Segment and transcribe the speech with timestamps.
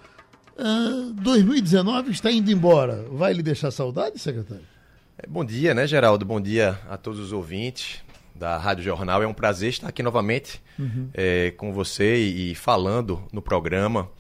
[0.59, 3.07] Uh, 2019 está indo embora.
[3.13, 4.76] Vai lhe deixar saudade, secretário?
[5.19, 6.27] É, bom dia, né, Geraldo?
[6.27, 8.03] Bom dia a todos os ouvintes
[8.35, 9.23] da Rádio Jornal.
[9.23, 11.09] É um prazer estar aqui novamente uhum.
[11.15, 14.11] é, com você e, e, falando no programa.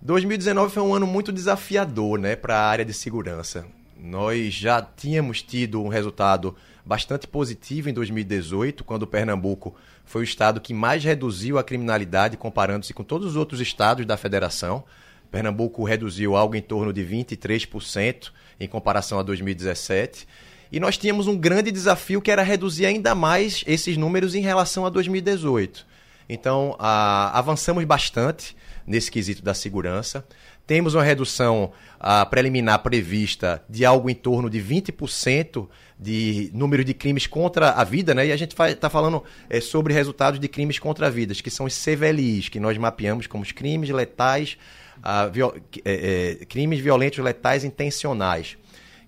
[0.00, 3.66] 2019 foi um ano muito desafiador né, para a área de segurança.
[3.98, 10.60] Nós já tínhamos tido um resultado bastante positivo em 2018, quando Pernambuco foi o estado
[10.60, 14.84] que mais reduziu a criminalidade comparando-se com todos os outros estados da federação.
[15.28, 20.26] Pernambuco reduziu algo em torno de 23% em comparação a 2017.
[20.70, 24.84] E nós tínhamos um grande desafio que era reduzir ainda mais esses números em relação
[24.84, 25.86] a 2018.
[26.28, 28.56] Então, a, avançamos bastante
[28.86, 30.26] nesse quesito da segurança.
[30.66, 36.92] Temos uma redução a, preliminar prevista de algo em torno de 20% de número de
[36.92, 38.26] crimes contra a vida, né?
[38.26, 41.66] E a gente está falando é, sobre resultados de crimes contra a vida, que são
[41.66, 44.58] os CVLIs, que nós mapeamos como os crimes letais,
[45.02, 48.58] a, viol, é, é, crimes violentos letais intencionais.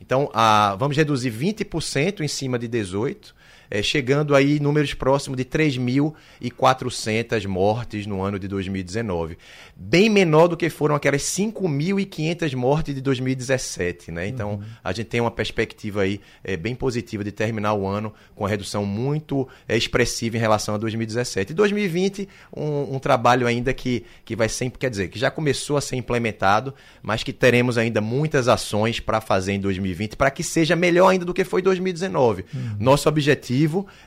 [0.00, 3.32] Então, a, vamos reduzir 20% em cima de 18%,
[3.70, 9.36] é, chegando aí números próximos de 3.400 mortes no ano de 2019.
[9.76, 14.10] Bem menor do que foram aquelas 5.500 mortes de 2017.
[14.10, 14.28] Né?
[14.28, 14.62] Então, uhum.
[14.82, 18.48] a gente tem uma perspectiva aí é, bem positiva de terminar o ano com uma
[18.48, 21.52] redução muito é, expressiva em relação a 2017.
[21.52, 25.76] E 2020, um, um trabalho ainda que, que vai sempre, quer dizer, que já começou
[25.76, 30.42] a ser implementado, mas que teremos ainda muitas ações para fazer em 2020 para que
[30.42, 32.44] seja melhor ainda do que foi 2019.
[32.52, 32.76] Uhum.
[32.78, 33.57] Nosso objetivo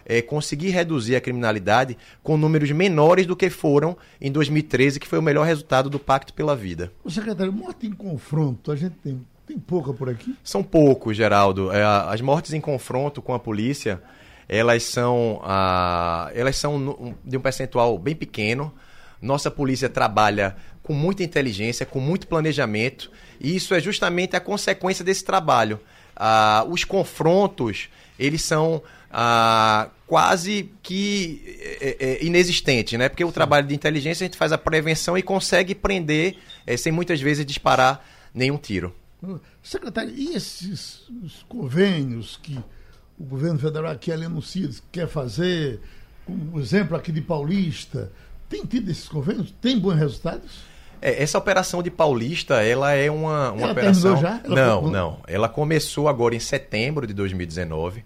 [0.06, 5.20] é conseguir reduzir a criminalidade com números menores do que foram em 2013, que foi
[5.20, 6.92] o melhor resultado do Pacto pela Vida.
[7.04, 10.36] O secretário, morte em confronto, a gente tem, tem pouca por aqui?
[10.44, 11.72] São poucos, Geraldo.
[11.72, 14.02] É, as mortes em confronto com a polícia,
[14.48, 18.74] elas são, ah, elas são de um percentual bem pequeno.
[19.22, 25.06] Nossa polícia trabalha com muita inteligência, com muito planejamento, e isso é justamente a consequência
[25.06, 25.80] desse trabalho.
[26.16, 27.88] Ah, os confrontos,
[28.20, 31.42] eles são ah, quase que
[31.82, 33.10] é, é, é, inexistente, né?
[33.10, 36.92] Porque o trabalho de inteligência a gente faz a prevenção e consegue prender é, sem
[36.92, 38.96] muitas vezes disparar nenhum tiro.
[39.62, 41.04] Secretário, e esses
[41.48, 42.58] convênios que
[43.20, 45.80] o governo federal aqui ali anuncia, quer fazer,
[46.26, 48.12] como exemplo aqui de Paulista,
[48.50, 49.54] tem tido esses convênios?
[49.62, 50.72] Tem bons resultados?
[51.02, 54.18] É, essa operação de Paulista, ela é uma, uma ela operação.
[54.18, 54.42] Já?
[54.44, 54.92] Ela não, foi...
[54.92, 55.20] não.
[55.28, 58.04] Ela começou agora em setembro de 2019.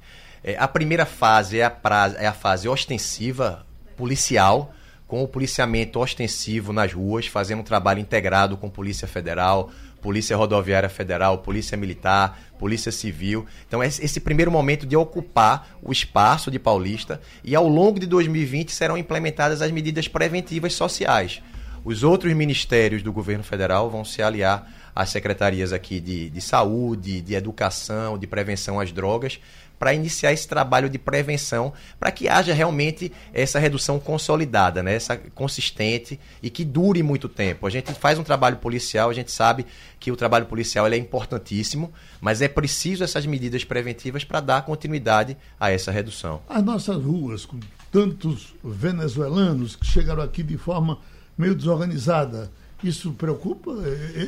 [0.47, 3.65] É, a primeira fase é a, pra, é a fase ostensiva,
[3.97, 4.71] policial,
[5.07, 9.71] com o policiamento ostensivo nas ruas, fazendo um trabalho integrado com Polícia Federal,
[10.03, 13.47] Polícia Rodoviária Federal, Polícia Militar, Polícia Civil.
[13.67, 18.71] Então, esse primeiro momento de ocupar o espaço de Paulista e ao longo de 2020
[18.71, 21.41] serão implementadas as medidas preventivas sociais.
[21.83, 27.21] Os outros ministérios do governo federal vão se aliar às secretarias aqui de, de saúde,
[27.21, 29.39] de educação, de prevenção às drogas,
[29.77, 34.95] para iniciar esse trabalho de prevenção, para que haja realmente essa redução consolidada, né?
[34.95, 37.67] essa consistente e que dure muito tempo.
[37.67, 39.65] A gente faz um trabalho policial, a gente sabe
[39.99, 41.91] que o trabalho policial é importantíssimo,
[42.21, 46.41] mas é preciso essas medidas preventivas para dar continuidade a essa redução.
[46.47, 47.59] As nossas ruas, com
[47.91, 50.99] tantos venezuelanos que chegaram aqui de forma
[51.37, 52.51] meio desorganizada,
[52.83, 53.71] isso preocupa?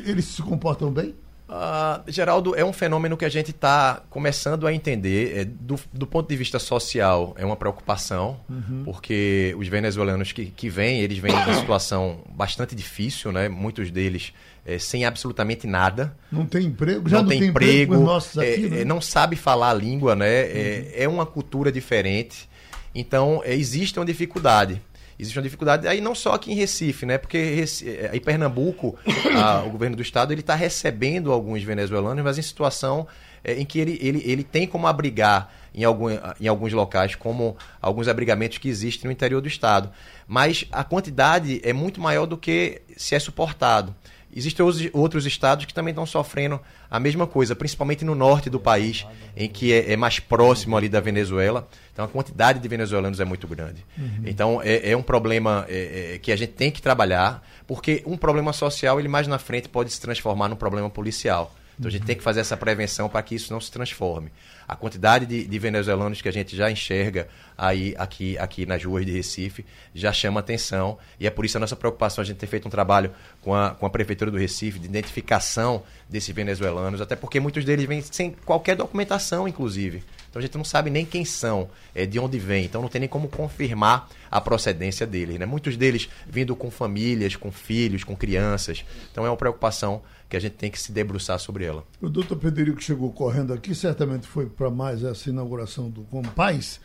[0.06, 1.14] Eles se comportam bem?
[1.50, 5.38] Uh, Geraldo, é um fenômeno que a gente está começando a entender.
[5.38, 8.84] É, do, do, ponto de vista social, é uma preocupação, uhum.
[8.84, 13.48] porque os venezuelanos que, que vêm, eles vêm em situação bastante difícil, né?
[13.48, 14.34] muitos deles
[14.66, 16.14] é, sem absolutamente nada.
[16.30, 18.86] Não tem emprego, já não, não tem, tem emprego, emprego aqui, é, né?
[18.86, 20.28] não sabe falar a língua, né?
[20.28, 21.04] É, uhum.
[21.04, 22.50] é uma cultura diferente.
[22.94, 24.82] Então, é, existe uma dificuldade
[25.20, 27.18] existe uma dificuldade aí não só aqui em Recife, né?
[27.18, 28.98] Porque eh, em Pernambuco,
[29.36, 33.08] a, o governo do estado ele está recebendo alguns venezuelanos, mas em situação
[33.44, 36.08] é, em que ele, ele, ele tem como abrigar em, algum,
[36.40, 39.90] em alguns locais, como alguns abrigamentos que existem no interior do estado.
[40.28, 43.96] Mas a quantidade é muito maior do que se é suportado.
[44.38, 44.64] Existem
[44.94, 46.60] outros estados que também estão sofrendo
[46.92, 49.04] a mesma coisa, principalmente no norte do país,
[49.36, 51.68] em que é, é mais próximo ali da Venezuela.
[51.92, 53.84] Então a quantidade de venezuelanos é muito grande.
[53.98, 54.22] Uhum.
[54.26, 58.16] Então é, é, um problema é, é, que a gente tem que trabalhar, porque um
[58.16, 61.56] problema social ele mais na frente pode se transformar num problema policial.
[61.78, 64.32] Então a gente tem que fazer essa prevenção para que isso não se transforme.
[64.68, 67.28] A quantidade de, de, venezuelanos que a gente já enxerga
[67.58, 69.64] aí aqui, aqui nas ruas de Recife
[69.94, 72.72] já chama atenção e é por isso a nossa preocupação a gente ter feito um
[72.72, 77.64] trabalho com a, com a Prefeitura do Recife de identificação desses venezuelanos, até porque muitos
[77.64, 80.04] deles vêm sem qualquer documentação, inclusive.
[80.30, 83.00] Então a gente não sabe nem quem são, é, de onde vêm, então não tem
[83.00, 85.40] nem como confirmar a procedência deles.
[85.40, 85.46] Né?
[85.46, 88.84] Muitos deles vindo com famílias, com filhos, com crianças.
[89.12, 91.84] Então é uma preocupação que a gente tem que se debruçar sobre ela.
[92.02, 96.80] O doutor Pederico chegou correndo aqui, certamente foi para mais essa inauguração do Compaz.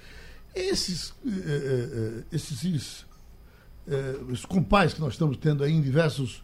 [0.55, 3.05] Esses, eh, eh, eh esses
[3.87, 6.43] eh, os compais que nós estamos tendo aí em diversos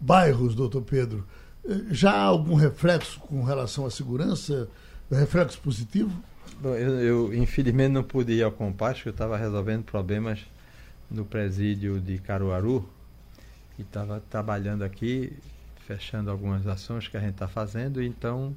[0.00, 1.26] bairros, doutor Pedro,
[1.68, 4.68] eh, já há algum reflexo com relação à segurança?
[5.10, 6.10] Reflexo positivo?
[6.60, 10.40] Bom, eu, eu, infelizmente não pude ir ao porque eu estava resolvendo problemas
[11.10, 12.88] no presídio de Caruaru
[13.78, 15.32] e estava trabalhando aqui
[15.88, 18.02] fechando algumas ações que a gente está fazendo.
[18.02, 18.54] Então,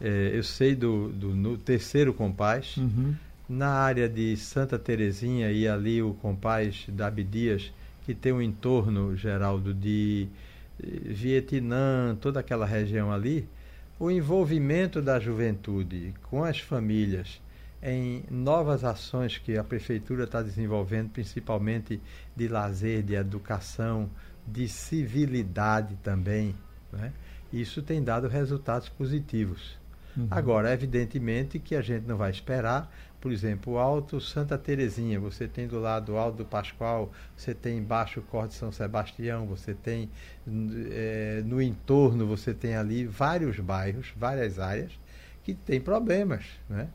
[0.00, 2.76] é, eu sei do, do terceiro compás.
[2.76, 3.16] Uhum.
[3.48, 7.72] Na área de Santa Terezinha e ali o compás da Abdias,
[8.06, 10.28] que tem um entorno, Geraldo, de
[10.80, 13.48] eh, Vietnã, toda aquela região ali,
[13.98, 17.40] o envolvimento da juventude com as famílias
[17.82, 22.00] em novas ações que a prefeitura está desenvolvendo, principalmente
[22.36, 24.08] de lazer, de educação,
[24.46, 26.54] de civilidade também.
[26.92, 27.12] Né?
[27.52, 29.78] Isso tem dado resultados positivos.
[30.16, 30.26] Uhum.
[30.30, 35.46] Agora, evidentemente que a gente não vai esperar, por exemplo, o Alto Santa Terezinha, você
[35.46, 39.74] tem do lado o Alto do Pascoal, você tem embaixo o Corte São Sebastião, você
[39.74, 40.10] tem
[40.90, 44.92] é, no entorno, você tem ali vários bairros, várias áreas
[45.44, 46.44] que têm problemas.
[46.68, 46.88] Né?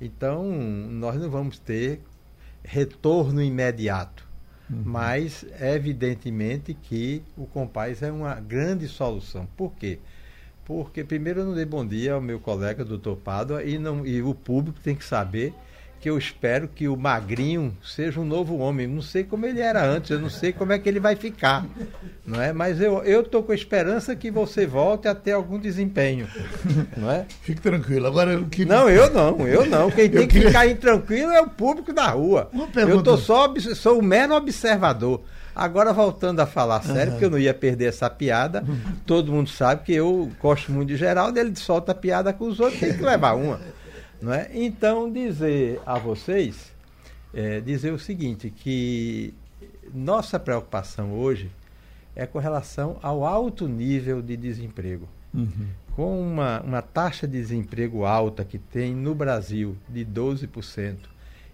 [0.00, 2.00] Então, nós não vamos ter
[2.62, 4.27] retorno imediato.
[4.68, 9.46] Mas, evidentemente, que o Compaz é uma grande solução.
[9.56, 9.98] Por quê?
[10.64, 14.20] Porque, primeiro, eu não dei bom dia ao meu colega, doutor Pádua, e, não, e
[14.22, 15.54] o público tem que saber
[16.00, 18.86] que eu espero que o Magrinho seja um novo homem.
[18.86, 21.66] Não sei como ele era antes, eu não sei como é que ele vai ficar,
[22.24, 22.52] não é?
[22.52, 26.28] Mas eu eu tô com a esperança que você volte a ter algum desempenho,
[26.96, 27.26] não é?
[27.42, 28.06] Fique tranquilo.
[28.06, 28.64] Agora que...
[28.64, 29.90] não, eu não, eu não.
[29.90, 32.50] Quem tem que ficar intranquilo é o público da rua.
[32.76, 35.22] Eu tô só sou um mero observador.
[35.58, 37.10] Agora voltando a falar sério, uhum.
[37.10, 38.64] porque eu não ia perder essa piada.
[39.04, 42.60] Todo mundo sabe que eu gosto muito de Geraldo, ele solta a piada com os
[42.60, 43.58] outros, tem que levar uma.
[44.20, 44.48] Não é?
[44.52, 46.72] Então, dizer a vocês,
[47.32, 49.32] é, dizer o seguinte, que
[49.94, 51.50] nossa preocupação hoje
[52.16, 55.08] é com relação ao alto nível de desemprego.
[55.32, 55.68] Uhum.
[55.94, 60.96] Com uma, uma taxa de desemprego alta que tem no Brasil de 12%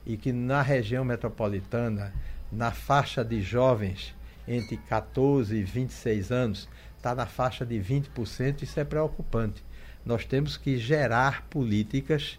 [0.06, 2.12] e que na região metropolitana,
[2.50, 4.14] na faixa de jovens
[4.46, 9.62] entre 14 e 26 anos, está na faixa de 20%, isso é preocupante.
[10.04, 12.38] Nós temos que gerar políticas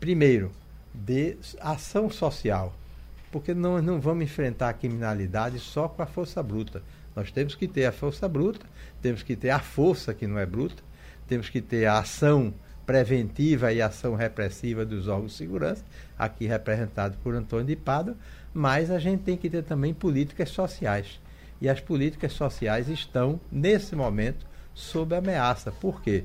[0.00, 0.52] primeiro,
[0.94, 2.74] de ação social,
[3.30, 6.82] porque nós não vamos enfrentar a criminalidade só com a força bruta.
[7.14, 8.66] Nós temos que ter a força bruta,
[9.02, 10.82] temos que ter a força que não é bruta,
[11.26, 12.52] temos que ter a ação
[12.86, 15.84] preventiva e ação repressiva dos órgãos de segurança,
[16.16, 18.16] aqui representado por Antônio de Pádua,
[18.54, 21.20] mas a gente tem que ter também políticas sociais.
[21.60, 25.72] E as políticas sociais estão, nesse momento, sob ameaça.
[25.72, 26.24] Por quê?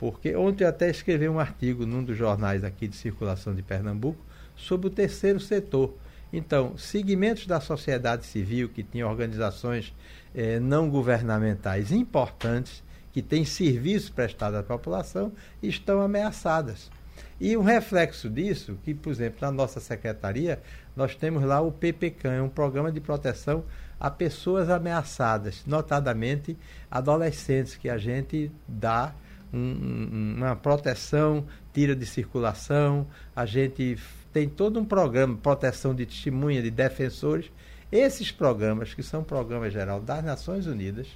[0.00, 4.18] Porque ontem eu até escrevi um artigo num dos jornais aqui de circulação de Pernambuco
[4.56, 5.94] sobre o terceiro setor.
[6.32, 9.94] Então, segmentos da sociedade civil que tinham organizações
[10.34, 16.90] eh, não governamentais importantes, que têm serviços prestados à população, estão ameaçadas.
[17.38, 20.62] E um reflexo disso, que, por exemplo, na nossa secretaria,
[20.96, 23.64] nós temos lá o PPCAM, um programa de proteção
[23.98, 26.56] a pessoas ameaçadas, notadamente
[26.90, 29.14] adolescentes, que a gente dá
[29.52, 33.98] um, uma proteção, tira de circulação, a gente
[34.32, 37.50] tem todo um programa, proteção de testemunha, de defensores.
[37.90, 41.08] Esses programas, que são programas geral das Nações Unidas,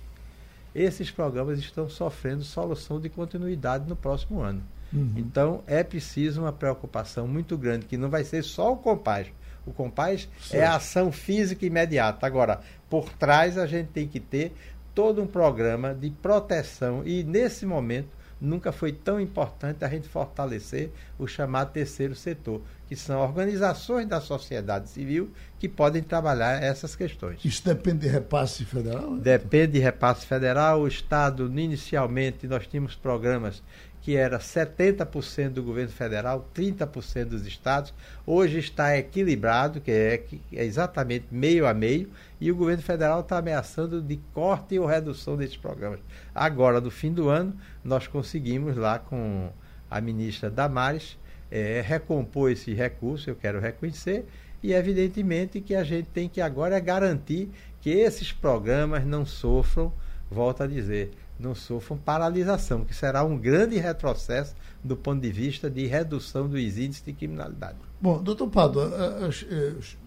[0.74, 4.62] esses programas estão sofrendo solução de continuidade no próximo ano.
[4.92, 5.12] Uhum.
[5.16, 9.28] Então, é preciso uma preocupação muito grande, que não vai ser só o compás.
[9.66, 12.26] O compás é a ação física imediata.
[12.26, 12.60] Agora,
[12.90, 14.52] por trás, a gente tem que ter
[14.94, 18.08] todo um programa de proteção e, nesse momento,
[18.44, 24.20] nunca foi tão importante a gente fortalecer o chamado terceiro setor, que são organizações da
[24.20, 27.44] sociedade civil que podem trabalhar essas questões.
[27.44, 29.16] Isso depende de repasse federal?
[29.16, 30.82] Depende de repasse federal.
[30.82, 33.62] O Estado, inicialmente, nós tínhamos programas
[34.04, 37.94] que era 70% do governo federal, 30% dos estados,
[38.26, 43.20] hoje está equilibrado, que é, que é exatamente meio a meio, e o governo federal
[43.20, 46.00] está ameaçando de corte ou redução desses programas.
[46.34, 49.48] Agora, no fim do ano, nós conseguimos lá com
[49.90, 51.16] a ministra Damares
[51.50, 54.26] é, recompor esse recurso, eu quero reconhecer,
[54.62, 57.48] e evidentemente que a gente tem que agora garantir
[57.80, 59.90] que esses programas não sofram,
[60.30, 65.68] volto a dizer, não sofram paralisação, que será um grande retrocesso do ponto de vista
[65.68, 67.78] de redução dos índices de criminalidade.
[68.00, 68.80] Bom, doutor Pado,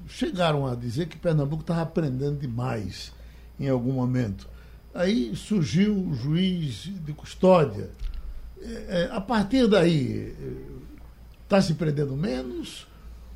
[0.07, 3.11] chegaram a dizer que Pernambuco estava aprendendo demais
[3.59, 4.47] em algum momento.
[4.93, 7.89] Aí surgiu o juiz de custódia.
[9.11, 10.33] A partir daí,
[11.43, 12.87] está se prendendo menos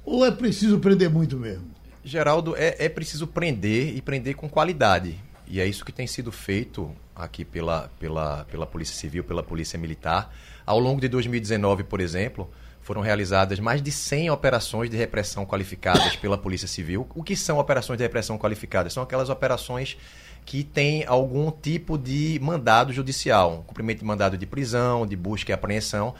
[0.03, 1.67] ou é preciso prender muito mesmo?
[2.03, 5.19] Geraldo, é, é preciso prender e prender com qualidade.
[5.47, 9.77] E é isso que tem sido feito aqui pela, pela, pela Polícia Civil, pela Polícia
[9.77, 10.33] Militar.
[10.65, 12.49] Ao longo de 2019, por exemplo,
[12.81, 17.07] foram realizadas mais de 100 operações de repressão qualificadas pela Polícia Civil.
[17.15, 18.93] O que são operações de repressão qualificadas?
[18.93, 19.97] São aquelas operações
[20.45, 25.51] que têm algum tipo de mandado judicial, um cumprimento de mandado de prisão, de busca
[25.51, 26.15] e apreensão,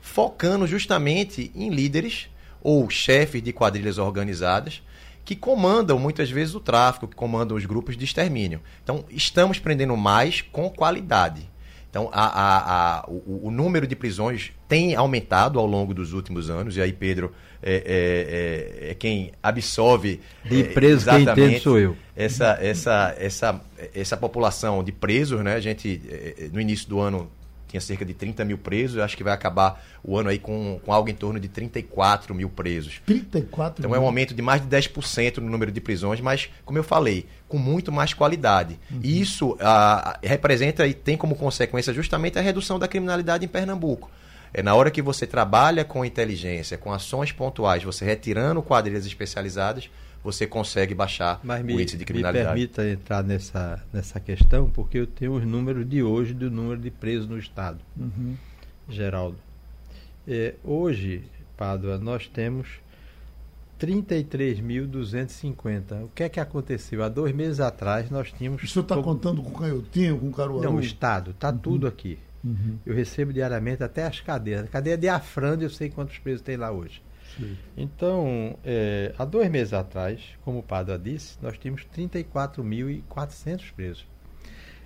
[0.00, 2.28] focando justamente em líderes
[2.62, 4.82] ou chefes de quadrilhas organizadas
[5.26, 8.60] que comandam muitas vezes o tráfico, que comandam os grupos de extermínio.
[8.82, 11.50] Então, estamos prendendo mais com qualidade.
[11.90, 16.48] Então, a, a, a, o, o, número de prisões tem aumentado ao longo dos últimos
[16.48, 20.20] anos, e aí Pedro é, é, é, é quem absolve.
[20.44, 21.96] De preso quem entende sou eu.
[22.14, 23.60] Essa, essa, essa,
[23.94, 25.54] essa população de presos, né?
[25.54, 27.28] A gente, é, é, no início do ano,
[27.76, 30.92] tinha cerca de 30 mil presos, acho que vai acabar o ano aí com, com
[30.92, 33.00] algo em torno de 34 mil presos.
[33.04, 34.00] 34 Então mil.
[34.00, 37.26] é um aumento de mais de 10% no número de prisões, mas, como eu falei,
[37.48, 38.78] com muito mais qualidade.
[38.90, 39.00] Uhum.
[39.02, 44.10] E isso ah, representa e tem como consequência justamente a redução da criminalidade em Pernambuco.
[44.54, 49.90] É na hora que você trabalha com inteligência, com ações pontuais, você retirando quadrilhas especializadas,
[50.26, 52.58] você consegue baixar Mas me, o índice de criminalidade.
[52.58, 56.80] Me permita entrar nessa, nessa questão, porque eu tenho os números de hoje do número
[56.80, 57.78] de presos no Estado.
[57.96, 58.34] Uhum.
[58.88, 59.38] Geraldo.
[60.26, 61.22] É, hoje,
[61.56, 62.66] Pádua, nós temos
[63.80, 66.02] 33.250.
[66.02, 67.04] O que é que aconteceu?
[67.04, 68.60] Há dois meses atrás nós tínhamos.
[68.60, 70.64] O senhor está contando com Canhotinho, com Caruaru?
[70.64, 71.30] Não, o Estado.
[71.30, 71.58] Está uhum.
[71.58, 72.18] tudo aqui.
[72.42, 72.78] Uhum.
[72.84, 74.64] Eu recebo diariamente até as cadeias.
[74.64, 77.00] A cadeia de Afrândia, eu sei quantos presos tem lá hoje.
[77.76, 84.06] Então, é, há dois meses atrás, como o Padre disse, nós tínhamos 34.400 presos.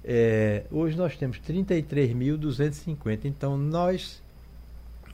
[0.05, 3.21] É, hoje nós temos 33.250.
[3.25, 4.23] Então, nós,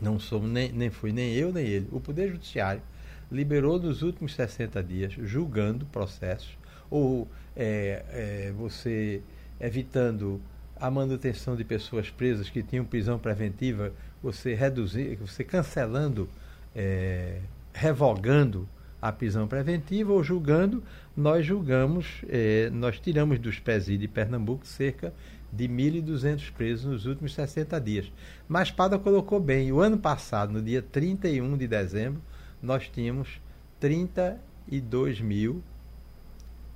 [0.00, 2.82] não somos, nem, nem fui nem eu nem ele, o Poder Judiciário
[3.30, 6.56] liberou nos últimos 60 dias, julgando processos,
[6.88, 9.20] ou é, é, você
[9.60, 10.40] evitando
[10.78, 16.28] a manutenção de pessoas presas que tinham prisão preventiva, você reduzir, você cancelando
[16.76, 17.38] é,
[17.72, 18.68] revogando
[19.00, 20.82] a prisão preventiva ou julgando,
[21.16, 25.12] nós julgamos, é, nós tiramos dos presídios de Pernambuco cerca
[25.50, 28.12] de 1.200 presos nos últimos 60 dias.
[28.46, 32.20] Mas Pada colocou bem, o ano passado, no dia 31 de dezembro,
[32.62, 33.40] nós tínhamos
[33.80, 35.62] 32 mil,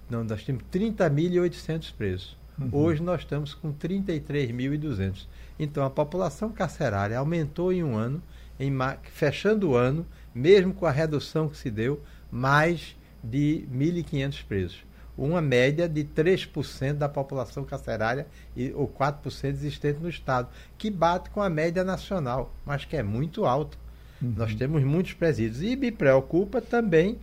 [0.09, 2.38] não, nós tínhamos 30.800 presos.
[2.59, 2.69] Uhum.
[2.73, 5.26] Hoje nós estamos com 33.200.
[5.59, 8.23] Então a população carcerária aumentou em um ano
[8.61, 8.71] em,
[9.05, 14.85] fechando o ano, mesmo com a redução que se deu, mais de 1.500 presos.
[15.17, 20.49] Uma média de 3% da população carcerária e, ou 4% existente no Estado,
[20.79, 23.76] que bate com a média nacional, mas que é muito alta.
[24.21, 24.35] Uhum.
[24.37, 25.62] Nós temos muitos presídios.
[25.62, 27.19] E me preocupa também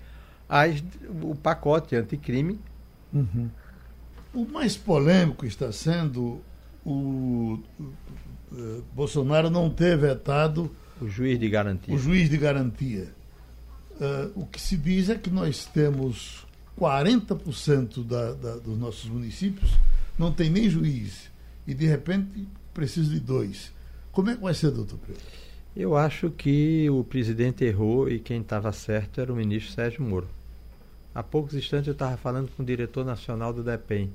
[0.49, 0.83] as,
[1.21, 2.59] o pacote anticrime.
[3.13, 3.49] Uhum.
[4.33, 6.41] O mais polêmico está sendo
[6.85, 7.93] o, o, o
[8.53, 11.93] eh, Bolsonaro não ter vetado o juiz de garantia.
[11.93, 13.07] O juiz de garantia.
[13.99, 16.45] Uh, o que se diz é que nós temos
[16.79, 19.71] 40% da, da, dos nossos municípios
[20.17, 21.29] não tem nem juiz
[21.65, 23.71] e de repente precisa de dois.
[24.11, 25.21] Como é que vai ser, doutor Pedro?
[25.75, 30.27] Eu acho que o presidente errou e quem estava certo era o ministro Sérgio Moro.
[31.13, 34.11] Há poucos instantes eu estava falando com o diretor nacional do DEPEN,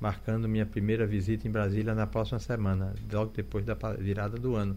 [0.00, 4.76] marcando minha primeira visita em Brasília na próxima semana, logo depois da virada do ano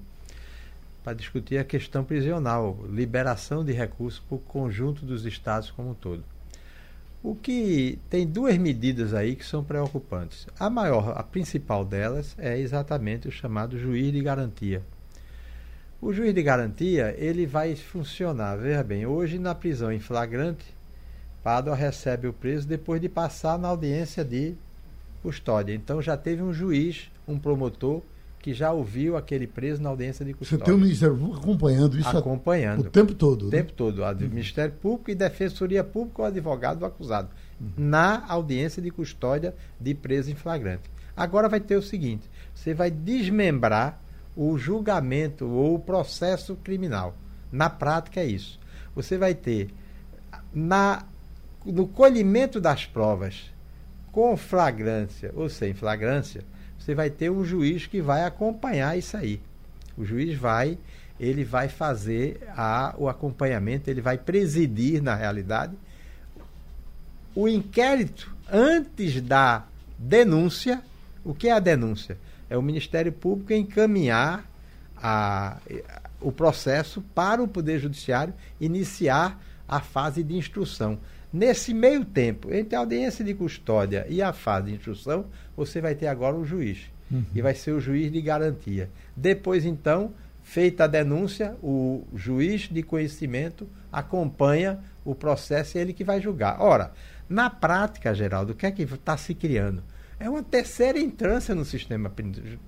[1.03, 5.93] para discutir a questão prisional, liberação de recursos para o conjunto dos estados como um
[5.93, 6.23] todo.
[7.23, 10.47] O que tem duas medidas aí que são preocupantes.
[10.59, 14.81] A maior, a principal delas é exatamente o chamado juiz de garantia.
[16.01, 20.65] O juiz de garantia, ele vai funcionar, veja bem, hoje na prisão em flagrante,
[21.43, 24.55] Pádua recebe o preso depois de passar na audiência de
[25.23, 25.73] custódia.
[25.73, 28.01] Então já teve um juiz, um promotor
[28.41, 30.65] que já ouviu aquele preso na audiência de custódia.
[30.65, 33.43] Você tem o Ministério Público acompanhando isso acompanhando o tempo todo.
[33.43, 33.51] O né?
[33.51, 33.99] tempo todo.
[33.99, 34.15] O uhum.
[34.29, 37.29] Ministério Público e Defensoria Pública, o advogado do acusado,
[37.59, 37.69] uhum.
[37.77, 40.89] na audiência de custódia de preso em flagrante.
[41.15, 44.01] Agora vai ter o seguinte: você vai desmembrar
[44.35, 47.15] o julgamento ou o processo criminal.
[47.51, 48.59] Na prática é isso.
[48.95, 49.69] Você vai ter
[50.53, 51.05] na,
[51.65, 53.51] no colhimento das provas,
[54.11, 56.43] com flagrância ou sem flagrância,
[56.81, 59.39] você vai ter um juiz que vai acompanhar isso aí.
[59.95, 60.79] O juiz vai,
[61.19, 65.73] ele vai fazer a, o acompanhamento, ele vai presidir, na realidade,
[67.35, 69.63] o inquérito antes da
[69.95, 70.81] denúncia.
[71.23, 72.17] O que é a denúncia?
[72.49, 74.43] É o Ministério Público encaminhar
[74.97, 75.57] a,
[76.19, 79.39] o processo para o Poder Judiciário iniciar
[79.71, 80.99] a fase de instrução.
[81.31, 85.95] Nesse meio tempo, entre a audiência de custódia e a fase de instrução, você vai
[85.95, 86.91] ter agora um juiz.
[87.09, 87.23] Uhum.
[87.33, 88.89] E vai ser o juiz de garantia.
[89.15, 90.13] Depois, então,
[90.43, 96.19] feita a denúncia, o juiz de conhecimento acompanha o processo e é ele que vai
[96.19, 96.61] julgar.
[96.61, 96.91] Ora,
[97.29, 99.81] na prática, Geraldo, o que é que está se criando?
[100.19, 102.11] É uma terceira entrância no sistema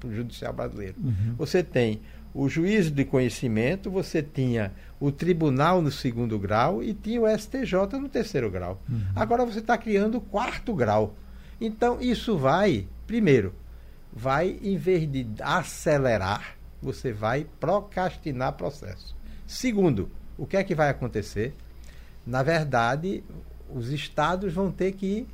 [0.10, 0.96] judicial brasileiro.
[1.04, 1.36] Uhum.
[1.38, 2.02] Você tem
[2.34, 8.00] o juiz de conhecimento, você tinha o tribunal no segundo grau e tinha o STJ
[8.00, 8.82] no terceiro grau.
[8.90, 9.02] Uhum.
[9.16, 11.14] Agora você está criando o quarto grau.
[11.62, 13.54] Então, isso vai, primeiro,
[14.12, 19.16] vai, em vez de acelerar, você vai procrastinar processo.
[19.46, 21.54] Segundo, o que é que vai acontecer?
[22.26, 23.24] Na verdade,
[23.74, 25.28] os estados vão ter que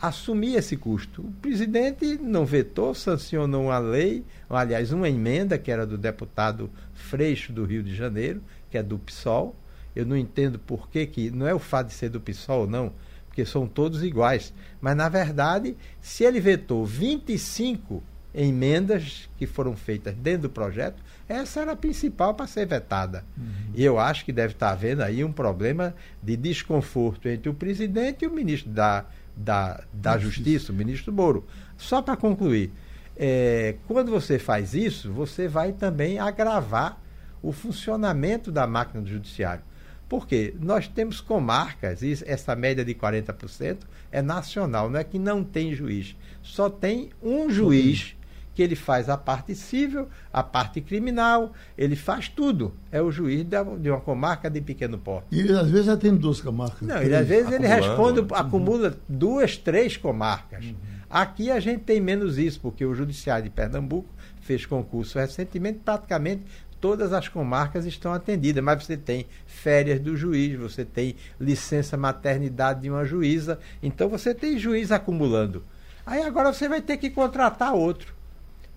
[0.00, 1.22] assumir esse custo.
[1.22, 7.52] O presidente não vetou, sancionou uma lei, aliás, uma emenda que era do deputado Freixo
[7.52, 9.54] do Rio de Janeiro, que é do PSOL.
[9.94, 12.92] Eu não entendo por que, que não é o fato de ser do PSOL, não,
[13.26, 14.52] porque são todos iguais.
[14.80, 18.02] Mas, na verdade, se ele vetou 25
[18.34, 23.24] emendas que foram feitas dentro do projeto, essa era a principal para ser vetada.
[23.36, 23.72] Uhum.
[23.74, 28.24] E eu acho que deve estar havendo aí um problema de desconforto entre o presidente
[28.24, 31.46] e o ministro da da, da Justiça, o ministro Moro.
[31.76, 32.72] Só para concluir,
[33.16, 37.00] é, quando você faz isso, você vai também agravar
[37.42, 39.62] o funcionamento da máquina do judiciário.
[40.08, 43.78] Porque nós temos comarcas, e essa média de 40%
[44.10, 46.16] é nacional, não é que não tem juiz.
[46.42, 48.16] Só tem um juiz
[48.56, 52.72] que ele faz a parte civil, a parte criminal, ele faz tudo.
[52.90, 55.26] É o juiz de uma comarca de pequeno porte.
[55.30, 56.88] E ele às vezes atende duas comarcas.
[56.88, 58.28] Não, ele, às vezes ele responde, uhum.
[58.32, 60.64] acumula duas, três comarcas.
[60.64, 60.74] Uhum.
[61.10, 64.08] Aqui a gente tem menos isso, porque o Judiciário de Pernambuco
[64.40, 66.44] fez concurso recentemente, praticamente
[66.80, 72.82] todas as comarcas estão atendidas, mas você tem férias do juiz, você tem licença maternidade
[72.82, 75.62] de uma juíza, então você tem juiz acumulando.
[76.06, 78.15] Aí agora você vai ter que contratar outro.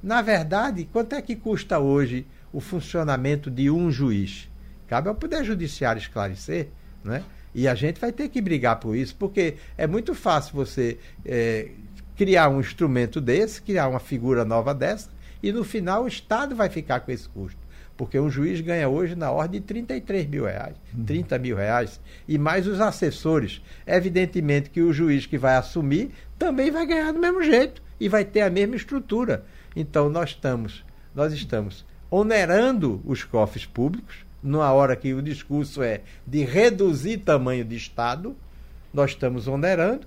[0.02, 4.50] Na verdade, quanto é que custa hoje o funcionamento de um juiz?
[4.88, 6.70] Cabe ao Poder Judiciário esclarecer,
[7.04, 7.24] né?
[7.54, 11.70] E a gente vai ter que brigar por isso, porque é muito fácil você é,
[12.16, 15.10] criar um instrumento desse, criar uma figura nova dessa,
[15.42, 17.60] e no final o Estado vai ficar com esse custo.
[17.98, 21.42] Porque um juiz ganha hoje na ordem de 33 mil reais, 30 uhum.
[21.42, 23.62] mil reais, e mais os assessores.
[23.86, 28.24] Evidentemente que o juiz que vai assumir também vai ganhar do mesmo jeito e vai
[28.24, 29.44] ter a mesma estrutura.
[29.80, 30.84] Então nós estamos,
[31.15, 37.63] nós estamos onerando os cofres públicos, numa hora que o discurso é de reduzir tamanho
[37.63, 38.36] de Estado,
[38.94, 40.06] nós estamos onerando.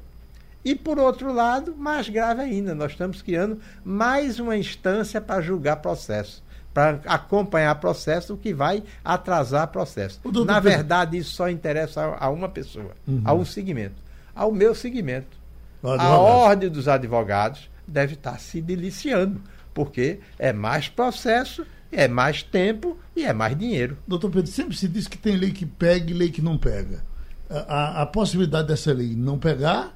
[0.62, 5.76] E por outro lado, mais grave ainda, nós estamos criando mais uma instância para julgar
[5.76, 10.20] processo, para acompanhar processo, o que vai atrasar processo.
[10.44, 13.22] Na verdade, isso só interessa a, uma pessoa, uhum.
[13.24, 13.96] a um segmento,
[14.34, 15.40] ao meu segmento.
[15.82, 19.40] A ordem dos advogados deve estar se deliciando
[19.74, 23.98] porque é mais processo, é mais tempo e é mais dinheiro.
[24.06, 27.04] Doutor Pedro, sempre se diz que tem lei que pega e lei que não pega.
[27.48, 29.94] A, a, a possibilidade dessa lei não pegar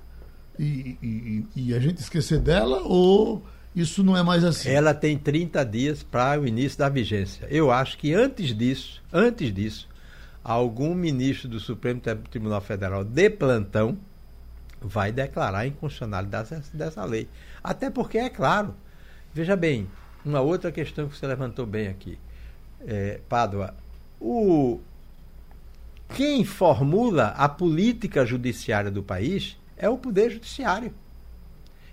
[0.59, 3.43] e, e, e, a gente esquecer dela ou
[3.75, 4.71] isso não é mais assim?
[4.71, 7.47] Ela tem 30 dias para o início da vigência.
[7.51, 9.89] Eu acho que antes disso, antes disso,
[10.43, 13.99] algum ministro do Supremo Tribunal Federal de plantão
[14.81, 17.29] vai declarar a inconstitucionalidade dessa, dessa lei.
[17.63, 18.75] Até porque, é claro,
[19.37, 19.87] Veja bem,
[20.25, 22.19] uma outra questão que você levantou bem aqui,
[22.87, 23.75] é, Pádua,
[24.19, 24.81] o,
[26.15, 30.91] quem formula a política judiciária do país é o Poder Judiciário.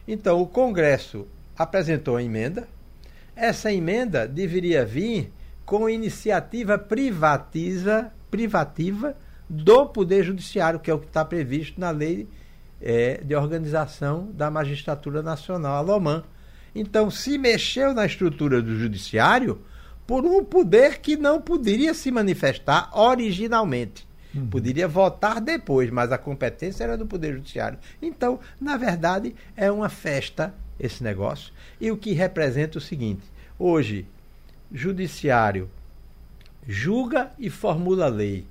[0.08, 1.27] Então, o Congresso
[1.58, 2.65] apresentou a emenda,
[3.36, 5.29] essa emenda deveria vir
[5.65, 9.17] com iniciativa privatiza, privativa
[9.49, 12.25] do Poder Judiciário, que é o que está previsto na lei
[12.82, 16.23] é, de organização da magistratura nacional, a LOMAN.
[16.76, 19.62] Então, se mexeu na estrutura do judiciário
[20.08, 24.08] por um poder que não poderia se manifestar originalmente.
[24.34, 24.48] Uhum.
[24.48, 27.78] Poderia votar depois, mas a competência era do Poder Judiciário.
[28.02, 31.54] Então, na verdade, é uma festa esse negócio.
[31.80, 33.22] E o que representa o seguinte:
[33.60, 34.08] hoje,
[34.72, 35.70] Judiciário
[36.68, 38.48] julga e formula lei.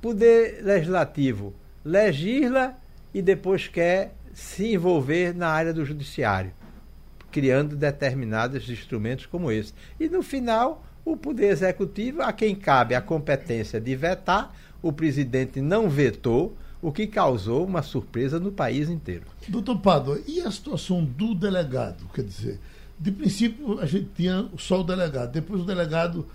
[0.00, 2.76] Poder Legislativo legisla
[3.12, 6.52] e depois quer se envolver na área do Judiciário,
[7.30, 9.72] criando determinados instrumentos como esse.
[9.98, 15.60] E no final, o Poder Executivo, a quem cabe a competência de vetar, o presidente
[15.60, 19.24] não vetou, o que causou uma surpresa no país inteiro.
[19.48, 22.04] Doutor Pádua, e a situação do delegado?
[22.14, 22.58] Quer dizer,
[22.98, 26.26] de princípio a gente tinha só o delegado, depois o delegado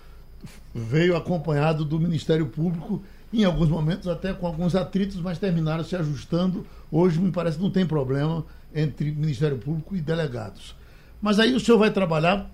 [0.74, 5.96] veio acompanhado do Ministério Público, em alguns momentos até com alguns atritos, mas terminaram se
[5.96, 6.66] ajustando.
[6.90, 10.76] Hoje me parece não tem problema entre Ministério Público e delegados.
[11.20, 12.50] Mas aí o senhor vai trabalhar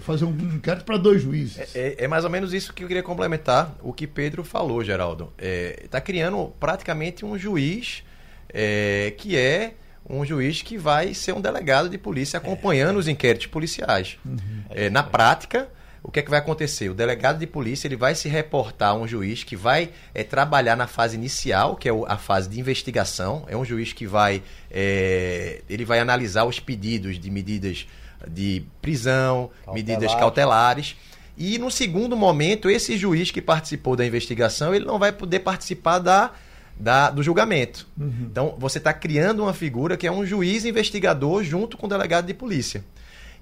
[0.00, 1.74] fazer um inquérito para dois juízes.
[1.74, 4.82] É, é, é, mais ou menos isso que eu queria complementar o que Pedro falou,
[4.82, 5.32] Geraldo.
[5.38, 8.02] Está é, criando praticamente um juiz
[8.48, 9.74] é, que é
[10.08, 14.18] um juiz que vai ser um delegado de polícia acompanhando os inquéritos policiais.
[14.24, 14.38] Uhum.
[14.70, 15.68] É, na prática,
[16.08, 16.88] o que é que vai acontecer?
[16.88, 20.74] O delegado de polícia ele vai se reportar a um juiz que vai é, trabalhar
[20.74, 23.44] na fase inicial, que é a fase de investigação.
[23.46, 27.86] É um juiz que vai, é, ele vai analisar os pedidos de medidas
[28.26, 29.74] de prisão, Cautelar.
[29.74, 30.96] medidas cautelares.
[31.36, 35.98] E no segundo momento, esse juiz que participou da investigação, ele não vai poder participar
[35.98, 36.32] da,
[36.74, 37.86] da do julgamento.
[37.98, 38.28] Uhum.
[38.30, 42.24] Então, você está criando uma figura que é um juiz investigador junto com o delegado
[42.24, 42.82] de polícia.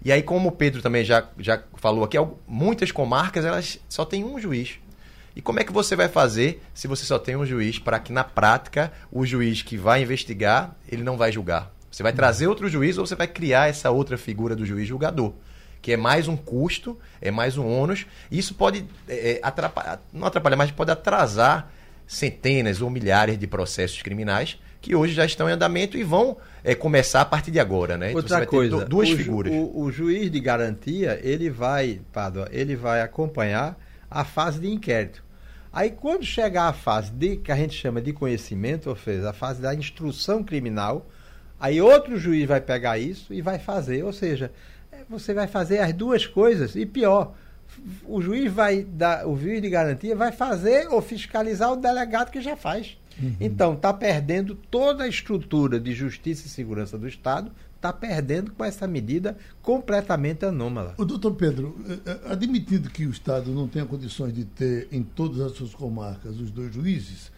[0.04, 4.24] E aí, como o Pedro também já, já falou aqui, muitas comarcas elas só têm
[4.24, 4.78] um juiz.
[5.34, 8.12] E como é que você vai fazer se você só tem um juiz para que
[8.12, 11.70] na prática o juiz que vai investigar, ele não vai julgar?
[11.90, 15.34] Você vai trazer outro juiz ou você vai criar essa outra figura do juiz julgador?
[15.82, 18.06] Que é mais um custo, é mais um ônus.
[18.30, 21.70] E isso pode é, é, atrapalhar, não atrapalhar, mas pode atrasar
[22.06, 26.72] centenas ou milhares de processos criminais que hoje já estão em andamento e vão é,
[26.74, 28.10] começar a partir de agora, né?
[28.10, 29.52] Então Outra coisa, duas o figuras.
[29.52, 33.76] Ju, o, o, juiz de garantia ele vai, Pádua, ele vai acompanhar
[34.08, 35.24] a fase de inquérito.
[35.72, 39.32] Aí quando chegar a fase de que a gente chama de conhecimento, ou seja, a
[39.32, 41.04] fase da instrução criminal,
[41.58, 44.04] Aí outro juiz vai pegar isso e vai fazer.
[44.04, 44.52] Ou seja,
[44.92, 47.34] é, você vai fazer as duas coisas e pior,
[48.06, 52.40] o juiz vai dar, o juiz de garantia vai fazer ou fiscalizar o delegado que
[52.40, 52.96] já faz.
[53.20, 53.36] Uhum.
[53.40, 58.64] Então, está perdendo toda a estrutura de justiça e segurança do Estado, está perdendo com
[58.64, 60.94] essa medida completamente anômala.
[60.98, 65.02] O doutor Pedro, é, é, admitindo que o Estado não tenha condições de ter em
[65.02, 67.30] todas as suas comarcas os dois juízes,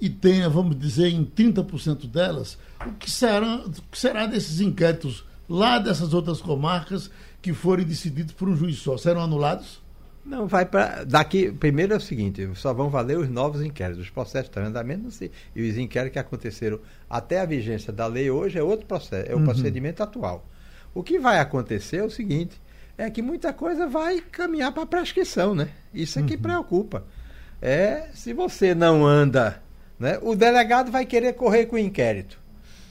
[0.00, 5.24] e tenha, vamos dizer, em 30% delas, o que será, o que será desses inquéritos
[5.48, 7.08] lá dessas outras comarcas
[7.40, 8.96] que forem decididos por um juiz só?
[8.96, 9.81] Serão anulados?
[10.24, 11.04] Não, vai para.
[11.04, 14.04] Daqui, primeiro é o seguinte: só vão valer os novos inquéritos.
[14.04, 15.30] Os processos estão em andamento, não sei.
[15.54, 16.80] E os inquéritos que aconteceram
[17.10, 19.44] até a vigência da lei hoje é outro processo, é o uhum.
[19.44, 20.46] procedimento atual.
[20.94, 22.60] O que vai acontecer é o seguinte:
[22.96, 25.68] é que muita coisa vai caminhar para prescrição, né?
[25.92, 26.42] Isso é que uhum.
[26.42, 27.04] preocupa.
[27.60, 29.62] É se você não anda
[30.02, 30.18] né?
[30.20, 32.36] O delegado vai querer correr com o inquérito.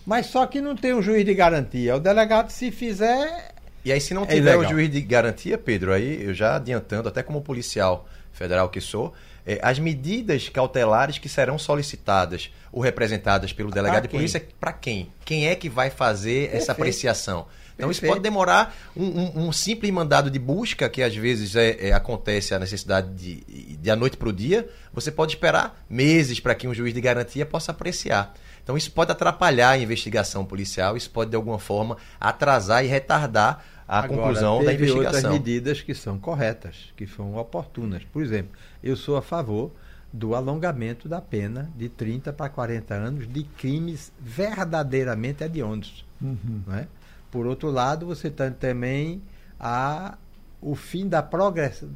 [0.05, 1.97] Mas só que não tem um juiz de garantia.
[1.97, 3.53] O delegado, se fizer.
[3.83, 6.55] E aí, se não é tiver o um juiz de garantia, Pedro, aí eu já
[6.55, 9.13] adiantando, até como policial federal que sou,
[9.45, 15.11] é, as medidas cautelares que serão solicitadas ou representadas pelo delegado de polícia, para quem?
[15.25, 16.61] Quem é que vai fazer Perfeito.
[16.61, 17.47] essa apreciação?
[17.73, 17.91] Então Perfeito.
[17.91, 21.93] isso pode demorar um, um, um, simples mandado de busca, que às vezes é, é
[21.93, 26.53] acontece a necessidade de, de a noite para o dia, você pode esperar meses para
[26.53, 28.33] que um juiz de garantia possa apreciar.
[28.63, 33.65] Então isso pode atrapalhar a investigação policial, isso pode de alguma forma atrasar e retardar
[33.91, 35.03] a Agora, conclusão da investigação.
[35.03, 38.01] outras medidas que são corretas, que são oportunas.
[38.05, 39.69] Por exemplo, eu sou a favor
[40.13, 46.05] do alongamento da pena de 30 para 40 anos de crimes verdadeiramente hediondos.
[46.21, 46.61] Uhum.
[46.65, 46.87] Não é?
[47.29, 49.21] Por outro lado, você tem também
[49.59, 50.17] a,
[50.61, 51.89] o fim da progressão,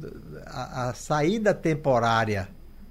[0.44, 2.46] a, a saída temporária,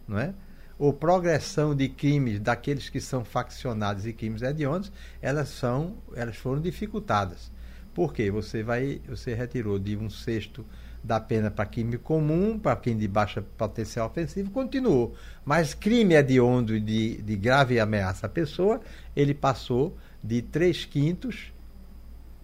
[0.07, 0.33] não é?
[0.79, 4.91] ou progressão de crimes daqueles que são faccionados e crimes hediondos,
[5.21, 7.53] elas são, elas foram dificultadas.
[7.95, 8.29] Por quê?
[8.29, 10.65] Você vai, você retirou de um sexto
[11.01, 15.15] da pena para crime comum, para crime de baixa potencial ofensivo, continuou.
[15.45, 18.81] Mas crime hediondo de, de grave ameaça à pessoa,
[19.15, 21.53] ele passou de três quintos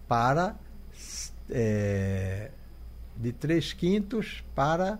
[0.08, 0.56] para
[1.50, 2.50] é,
[3.14, 4.98] de três quintos para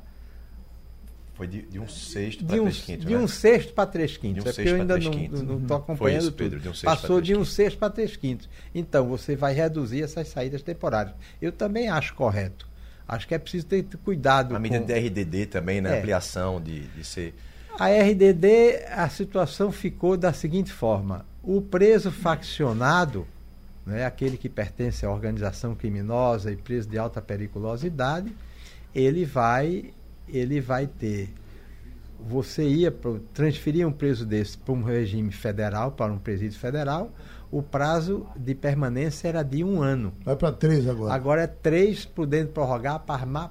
[1.43, 3.05] Foi de, de um sexto para um, três quintos.
[3.05, 3.19] De né?
[3.19, 4.45] um sexto para três quintos.
[4.45, 4.99] De um é porque eu ainda
[5.43, 6.61] não estou acompanhando isso, Pedro.
[6.61, 8.49] De um Passou de um sexto para três quintos.
[8.73, 11.17] Então, você vai reduzir essas saídas temporárias.
[11.41, 12.69] Eu também acho correto.
[13.09, 14.55] Acho que é preciso ter cuidado.
[14.55, 14.87] A medida com...
[14.87, 15.97] de RDD também, né?
[15.97, 15.99] É.
[15.99, 17.35] Ampliação de, de ser.
[17.77, 23.27] A RDD, a situação ficou da seguinte forma: o preso faccionado,
[23.85, 28.33] né, aquele que pertence à organização criminosa e preso de alta periculosidade,
[28.95, 29.93] ele vai,
[30.29, 31.31] ele vai ter.
[32.29, 32.95] Você ia
[33.35, 37.13] transferir um preso desse para um regime federal, para um presídio federal,
[37.51, 40.13] o prazo de permanência era de um ano.
[40.25, 41.13] Vai para três agora.
[41.13, 43.05] Agora é três, podendo prorrogar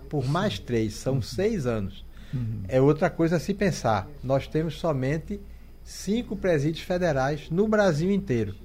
[0.10, 1.22] por mais três, são uhum.
[1.22, 2.04] seis anos.
[2.34, 2.64] Uhum.
[2.68, 4.08] É outra coisa a se pensar.
[4.24, 5.40] Nós temos somente
[5.84, 8.56] cinco presídios federais no Brasil inteiro.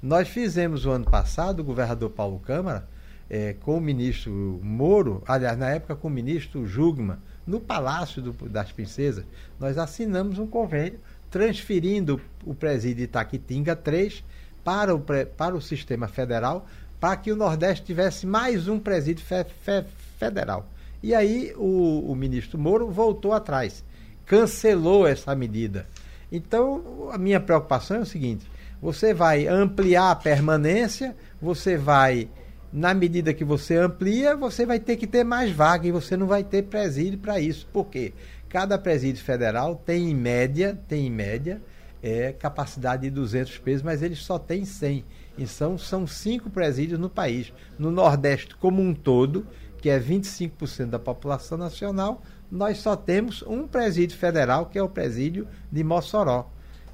[0.00, 2.86] Nós fizemos o ano passado, o governador Paulo Câmara,
[3.28, 8.32] é, com o ministro Moro, aliás, na época com o ministro Jugman, no Palácio do,
[8.48, 9.24] das Princesas,
[9.58, 10.98] nós assinamos um convênio
[11.30, 14.22] transferindo o presídio Itaquitinga 3
[14.62, 16.66] para o, para o sistema federal,
[17.00, 19.84] para que o Nordeste tivesse mais um presídio fe, fe,
[20.18, 20.68] federal.
[21.02, 23.84] E aí o, o ministro Moro voltou atrás,
[24.24, 25.86] cancelou essa medida.
[26.32, 32.28] Então, a minha preocupação é o seguinte: você vai ampliar a permanência, você vai,
[32.74, 36.26] na medida que você amplia, você vai ter que ter mais vaga e você não
[36.26, 37.68] vai ter presídio para isso.
[37.72, 38.12] Por quê?
[38.48, 41.62] Cada presídio federal tem em média, tem em média,
[42.02, 45.04] é, capacidade de 200 presos, mas eles só têm 100.
[45.38, 47.52] E são, são cinco presídios no país.
[47.78, 49.46] No Nordeste como um todo,
[49.78, 54.88] que é 25% da população nacional, nós só temos um presídio federal, que é o
[54.88, 56.50] presídio de Mossoró.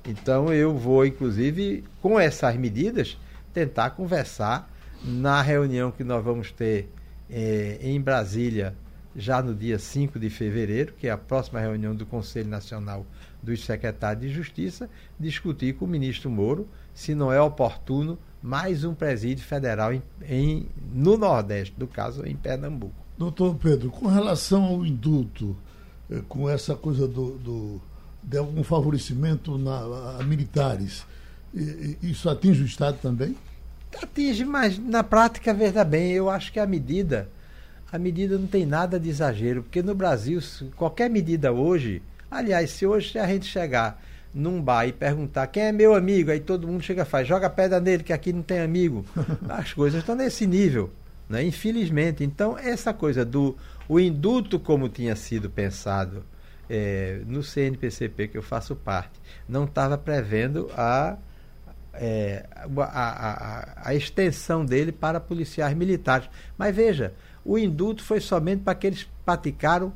[0.06, 3.16] Então eu vou, inclusive, com essas medidas,
[3.54, 4.70] tentar conversar
[5.04, 6.88] na reunião que nós vamos ter
[7.28, 8.74] eh, em Brasília,
[9.14, 13.04] já no dia 5 de fevereiro, que é a próxima reunião do Conselho Nacional
[13.42, 18.94] dos Secretários de Justiça, discutir com o ministro Moro se não é oportuno mais um
[18.94, 22.94] presídio federal em, em no Nordeste, no caso em Pernambuco.
[23.18, 25.56] Doutor Pedro, com relação ao indulto,
[26.10, 27.80] eh, com essa coisa do, do
[28.22, 31.06] de algum favorecimento na, a militares,
[32.02, 33.34] isso atinge o Estado também?
[34.02, 37.28] Atinge, mas na prática, veja bem, eu acho que a medida,
[37.90, 40.40] a medida não tem nada de exagero, porque no Brasil,
[40.76, 45.72] qualquer medida hoje, aliás, se hoje a gente chegar num bar e perguntar quem é
[45.72, 48.60] meu amigo, aí todo mundo chega e faz, joga pedra nele, que aqui não tem
[48.60, 49.04] amigo.
[49.48, 50.90] As coisas estão nesse nível
[51.30, 51.44] né?
[51.44, 52.24] infelizmente.
[52.24, 53.56] Então, essa coisa do
[53.88, 56.24] o indulto, como tinha sido pensado
[56.68, 59.12] é, no CNPCP, que eu faço parte,
[59.48, 61.16] não estava prevendo a,
[61.94, 66.28] é, a, a, a, extensão dele para policiais militares.
[66.56, 69.92] Mas veja, o indulto foi somente para aqueles que praticaram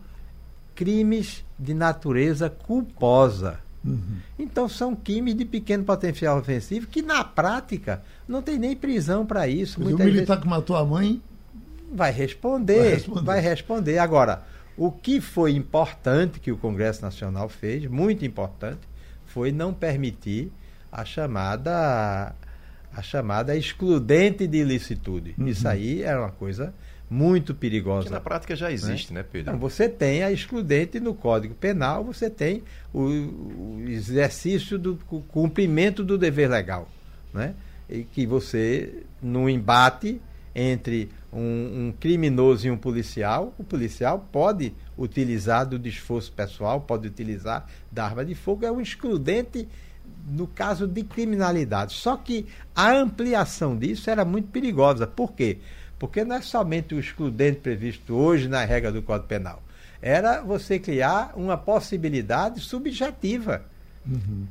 [0.75, 3.61] crimes de natureza culposa.
[3.85, 4.17] Uhum.
[4.39, 9.47] Então são crimes de pequeno potencial ofensivo que na prática não tem nem prisão para
[9.47, 9.81] isso.
[9.81, 10.43] o militar vezes...
[10.43, 11.23] que matou a mãe
[11.93, 13.99] vai responder, vai responder, vai responder.
[13.99, 14.43] Agora,
[14.77, 18.81] o que foi importante que o Congresso Nacional fez, muito importante,
[19.27, 20.51] foi não permitir
[20.95, 22.33] a chamada
[22.97, 25.35] a chamada excludente de ilicitude.
[25.37, 25.49] Uhum.
[25.49, 26.73] Isso aí era uma coisa
[27.11, 28.07] muito perigosa.
[28.07, 29.51] Que na prática já existe, né, né Pedro?
[29.51, 36.05] Então, você tem a excludente no Código Penal, você tem o, o exercício do cumprimento
[36.05, 36.89] do dever legal,
[37.33, 37.57] né?
[37.91, 40.21] E que você, no embate
[40.55, 41.41] entre um,
[41.89, 48.05] um, criminoso e um policial, o policial pode utilizar do esforço pessoal, pode utilizar da
[48.05, 49.69] arma de fogo, é um excludente
[50.27, 51.95] no caso de criminalidade.
[51.95, 55.07] Só que a ampliação disso era muito perigosa.
[55.07, 55.59] Por quê?
[55.99, 59.63] Porque não é somente o excludente previsto hoje na regra do Código Penal.
[60.01, 63.65] Era você criar uma possibilidade subjetiva.
[64.07, 64.47] Uhum.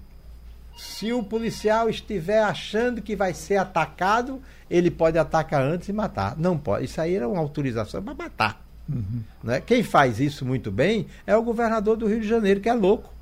[0.76, 6.36] Se o policial estiver achando que vai ser atacado, ele pode atacar antes e matar.
[6.38, 6.86] Não pode.
[6.86, 8.66] Isso aí era uma autorização para matar.
[8.90, 9.22] Uhum.
[9.44, 9.62] Né?
[9.62, 13.13] Quem faz isso muito bem é o governador do Rio de Janeiro, que é louco.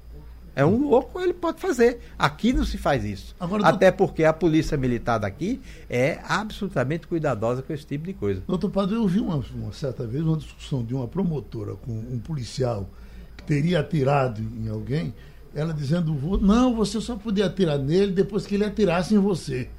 [0.55, 1.99] É um louco, ele pode fazer.
[2.19, 3.35] Aqui não se faz isso.
[3.39, 4.07] Agora, Até doutor...
[4.07, 8.43] porque a polícia militar daqui é absolutamente cuidadosa com esse tipo de coisa.
[8.45, 12.19] Doutor Padre, eu vi uma, uma, certa vez uma discussão de uma promotora com um
[12.19, 12.89] policial
[13.37, 15.13] que teria atirado em alguém,
[15.55, 19.69] ela dizendo, não, você só podia atirar nele depois que ele atirasse em você.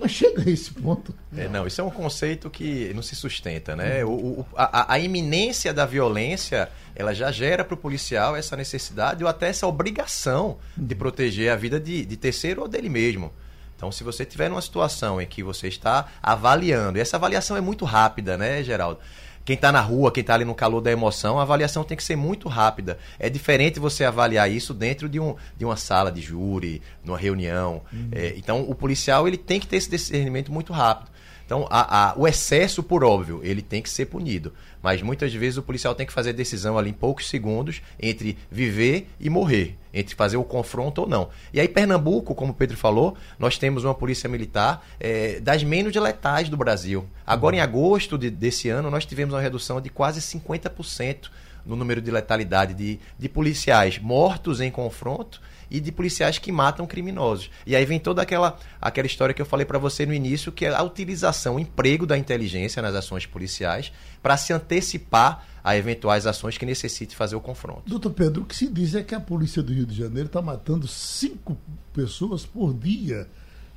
[0.00, 1.14] Mas chega a esse ponto.
[1.36, 4.02] É, não, isso é um conceito que não se sustenta, né?
[4.02, 9.22] O, o a, a, iminência da violência, ela já gera para o policial essa necessidade
[9.22, 13.32] ou até essa obrigação de proteger a vida de, de terceiro ou dele mesmo.
[13.76, 17.60] Então, se você tiver numa situação em que você está avaliando, e essa avaliação é
[17.60, 19.00] muito rápida, né, Geraldo?
[19.44, 22.04] quem está na rua, quem está ali no calor da emoção, a avaliação tem que
[22.04, 22.98] ser muito rápida.
[23.18, 27.82] É diferente você avaliar isso dentro de, um, de uma sala de júri, numa reunião.
[27.92, 28.10] Uhum.
[28.12, 31.10] É, então, o policial ele tem que ter esse discernimento muito rápido.
[31.50, 34.52] Então, a, a, o excesso, por óbvio, ele tem que ser punido.
[34.80, 39.08] Mas muitas vezes o policial tem que fazer decisão ali em poucos segundos entre viver
[39.18, 41.28] e morrer, entre fazer o confronto ou não.
[41.52, 45.92] E aí, Pernambuco, como o Pedro falou, nós temos uma polícia militar é, das menos
[45.92, 47.04] letais do Brasil.
[47.26, 51.30] Agora, em agosto de, desse ano, nós tivemos uma redução de quase 50%
[51.66, 56.86] no número de letalidade de, de policiais mortos em confronto e de policiais que matam
[56.86, 57.50] criminosos.
[57.64, 60.66] E aí vem toda aquela, aquela história que eu falei para você no início, que
[60.66, 66.26] é a utilização, o emprego da inteligência nas ações policiais para se antecipar a eventuais
[66.26, 67.82] ações que necessite fazer o confronto.
[67.86, 70.42] Doutor Pedro, o que se diz é que a polícia do Rio de Janeiro está
[70.42, 71.56] matando cinco
[71.92, 73.28] pessoas por dia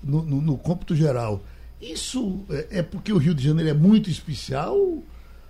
[0.02, 1.44] no, no, no cômputo geral.
[1.82, 4.78] Isso é, é porque o Rio de Janeiro é muito especial?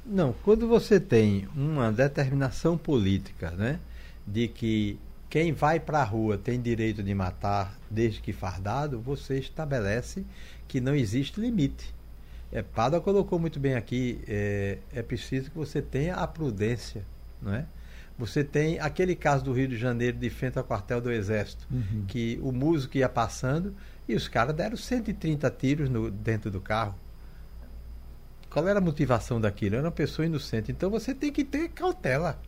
[0.06, 3.79] Não, quando você tem uma determinação política, né,
[4.25, 4.97] de que
[5.34, 10.24] quem vai para a rua tem direito de matar desde que fardado, você estabelece
[10.67, 11.91] que não existe limite.
[12.52, 17.04] É, Pada colocou muito bem aqui, é, é preciso que você tenha a prudência,
[17.41, 17.65] não é?
[18.15, 22.06] Você tem aquele caso do Rio de Janeiro de frente ao quartel do Exército, uhum.
[22.08, 23.74] que o músico ia passando
[24.08, 26.93] e os caras deram 130 tiros no, dentro do carro.
[28.52, 29.78] Qual era a motivação daquilo?
[29.78, 30.72] Era uma pessoa inocente.
[30.72, 32.39] Então você tem que ter cautela.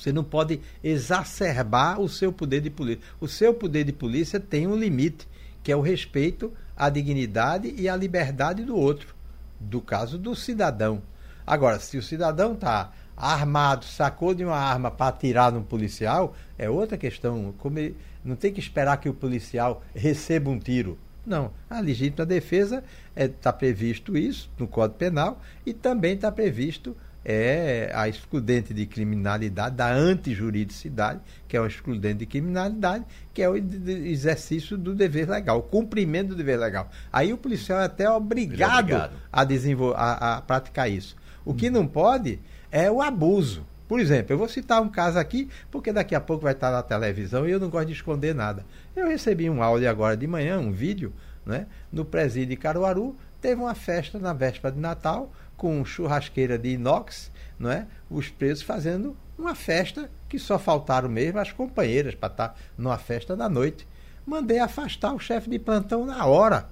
[0.00, 3.02] Você não pode exacerbar o seu poder de polícia.
[3.20, 5.28] O seu poder de polícia tem um limite,
[5.62, 9.14] que é o respeito à dignidade e à liberdade do outro.
[9.60, 11.02] Do caso do cidadão.
[11.46, 16.70] Agora, se o cidadão está armado, sacou de uma arma para atirar num policial, é
[16.70, 17.54] outra questão.
[17.76, 20.98] Ele, não tem que esperar que o policial receba um tiro.
[21.26, 21.50] Não.
[21.68, 22.82] A legítima defesa
[23.14, 28.72] está é, tá previsto isso no Código Penal e também está previsto é a excludente
[28.72, 33.04] de criminalidade, da antijuridicidade, que é o excludente de criminalidade,
[33.34, 36.90] que é o exercício do dever legal, o cumprimento do dever legal.
[37.12, 39.12] Aí o policial é até obrigado, é obrigado.
[39.32, 41.16] A, desenvolver, a, a, praticar isso.
[41.44, 43.66] O que não pode é o abuso.
[43.88, 46.82] Por exemplo, eu vou citar um caso aqui, porque daqui a pouco vai estar na
[46.82, 48.64] televisão e eu não gosto de esconder nada.
[48.94, 51.12] Eu recebi um áudio agora de manhã, um vídeo,
[51.44, 56.70] né, no presídio de Caruaru, teve uma festa na véspera de Natal, com churrasqueira de
[56.70, 57.86] inox, não é?
[58.10, 62.96] os presos fazendo uma festa que só faltaram mesmo as companheiras para estar tá numa
[62.96, 63.86] festa da noite.
[64.24, 66.66] Mandei afastar o chefe de plantão na hora.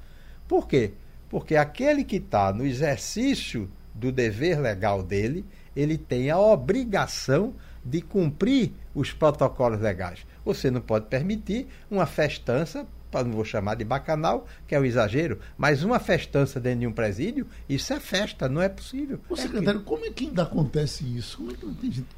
[0.49, 0.93] Por quê?
[1.29, 5.45] Porque aquele que está no exercício do dever legal dele,
[5.77, 10.27] ele tem a obrigação de cumprir os protocolos legais.
[10.47, 15.39] Você não pode permitir uma festança não vou chamar de bacanal, que é o exagero,
[15.57, 19.19] mas uma festança dentro de um presídio, isso é festa, não é possível.
[19.29, 19.87] Ô, é secretário, que...
[19.87, 21.39] como é que ainda acontece isso?
[21.39, 22.09] Como é que não tem gente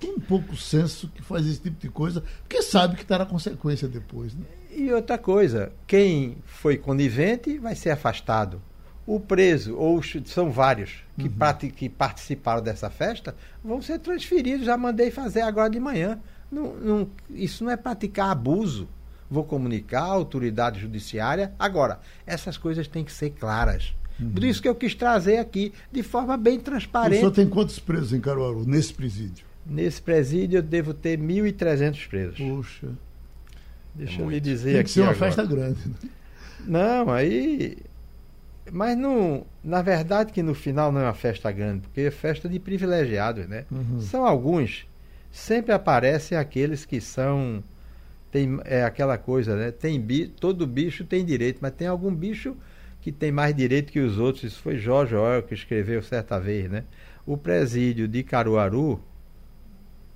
[0.00, 4.34] tão pouco senso que faz esse tipo de coisa, porque sabe que terá consequência depois,
[4.34, 4.44] né?
[4.70, 8.62] E outra coisa, quem foi conivente vai ser afastado.
[9.06, 11.70] O preso, ou são vários que, uhum.
[11.70, 14.66] que participaram dessa festa, vão ser transferidos.
[14.66, 16.20] Já mandei fazer agora de manhã.
[16.52, 18.86] Não, não, isso não é praticar abuso
[19.30, 21.52] vou comunicar à autoridade judiciária.
[21.58, 23.94] Agora, essas coisas têm que ser claras.
[24.20, 24.30] Uhum.
[24.32, 27.18] Por isso que eu quis trazer aqui, de forma bem transparente.
[27.18, 29.46] O senhor tem quantos presos em Caruaru, nesse presídio?
[29.64, 32.38] Nesse presídio eu devo ter 1.300 presos.
[32.38, 32.88] Puxa.
[33.94, 34.84] Deixa é eu lhe dizer tem aqui.
[34.84, 35.26] Tem que ser uma agora.
[35.26, 35.78] festa grande.
[35.86, 35.94] Né?
[36.66, 37.78] Não, aí.
[38.70, 42.48] Mas não, na verdade que no final não é uma festa grande, porque é festa
[42.48, 43.64] de privilegiados, né?
[43.70, 44.00] Uhum.
[44.00, 44.86] São alguns.
[45.30, 47.62] Sempre aparecem aqueles que são
[48.30, 49.70] tem é aquela coisa, né?
[49.70, 52.56] Tem bi, todo bicho tem direito, mas tem algum bicho
[53.00, 54.44] que tem mais direito que os outros.
[54.44, 56.84] Isso foi Jorge Orwell que escreveu certa vez, né?
[57.26, 59.00] O presídio de Caruaru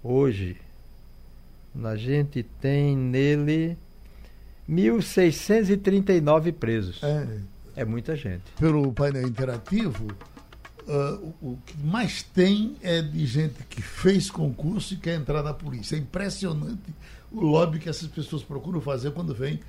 [0.02, 0.56] hoje
[1.82, 3.78] a gente tem nele
[4.68, 7.02] 1.639 presos.
[7.02, 7.26] É.
[7.76, 8.42] é muita gente.
[8.58, 10.06] Pelo painel interativo,
[10.86, 15.42] uh, o, o, que mais tem é de gente que fez concurso e quer entrar
[15.42, 15.96] na polícia.
[15.96, 16.92] É impressionante
[17.32, 19.60] o lobby que essas pessoas procuram fazer quando vem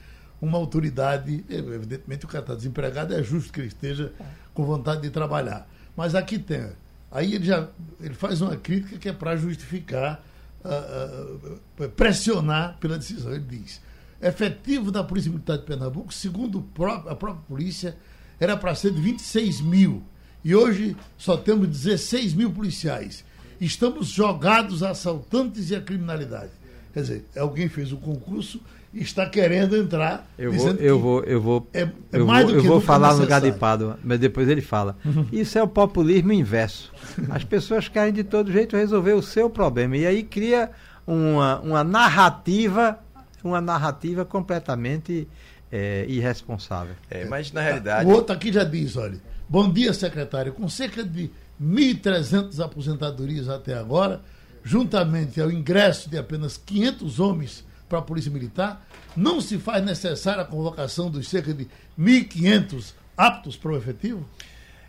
[0.41, 1.43] uma autoridade.
[1.49, 4.13] Evidentemente, o cara está desempregado, é justo que ele esteja
[4.53, 5.67] com vontade de trabalhar.
[5.95, 6.69] Mas aqui tem.
[7.11, 7.69] Aí ele já
[8.01, 10.23] ele faz uma crítica que é para justificar,
[10.65, 13.31] uh, uh, pressionar pela decisão.
[13.31, 13.79] Ele diz:
[14.21, 16.65] efetivo da Polícia Militar de Pernambuco, segundo
[17.07, 17.95] a própria polícia,
[18.39, 20.03] era para ser de 26 mil.
[20.43, 23.23] E hoje só temos 16 mil policiais.
[23.61, 26.51] Estamos jogados a assaltantes e a criminalidade.
[26.93, 28.61] Quer dizer, alguém fez o concurso
[28.93, 30.27] e está querendo entrar.
[30.37, 33.97] Eu vou, eu vou, eu vou, é, é eu vou, eu vou falar no Gadipado,
[34.03, 34.95] mas depois ele fala.
[35.03, 35.25] Uhum.
[35.33, 36.93] Isso é o populismo inverso.
[37.29, 40.69] As pessoas querem de todo jeito resolver o seu problema e aí cria
[41.07, 42.99] uma, uma narrativa,
[43.43, 45.27] uma narrativa completamente
[45.71, 46.95] é, irresponsável.
[47.09, 48.07] É, mas na realidade.
[48.07, 49.19] O outro aqui já diz, olha.
[49.49, 50.53] Bom dia, secretário.
[50.53, 51.29] Com cerca de
[51.61, 54.21] 1.300 aposentadorias até agora,
[54.63, 58.85] juntamente ao ingresso de apenas 500 homens para a Polícia Militar,
[59.15, 61.67] não se faz necessária a convocação dos cerca de
[61.99, 64.27] 1.500 aptos para o efetivo?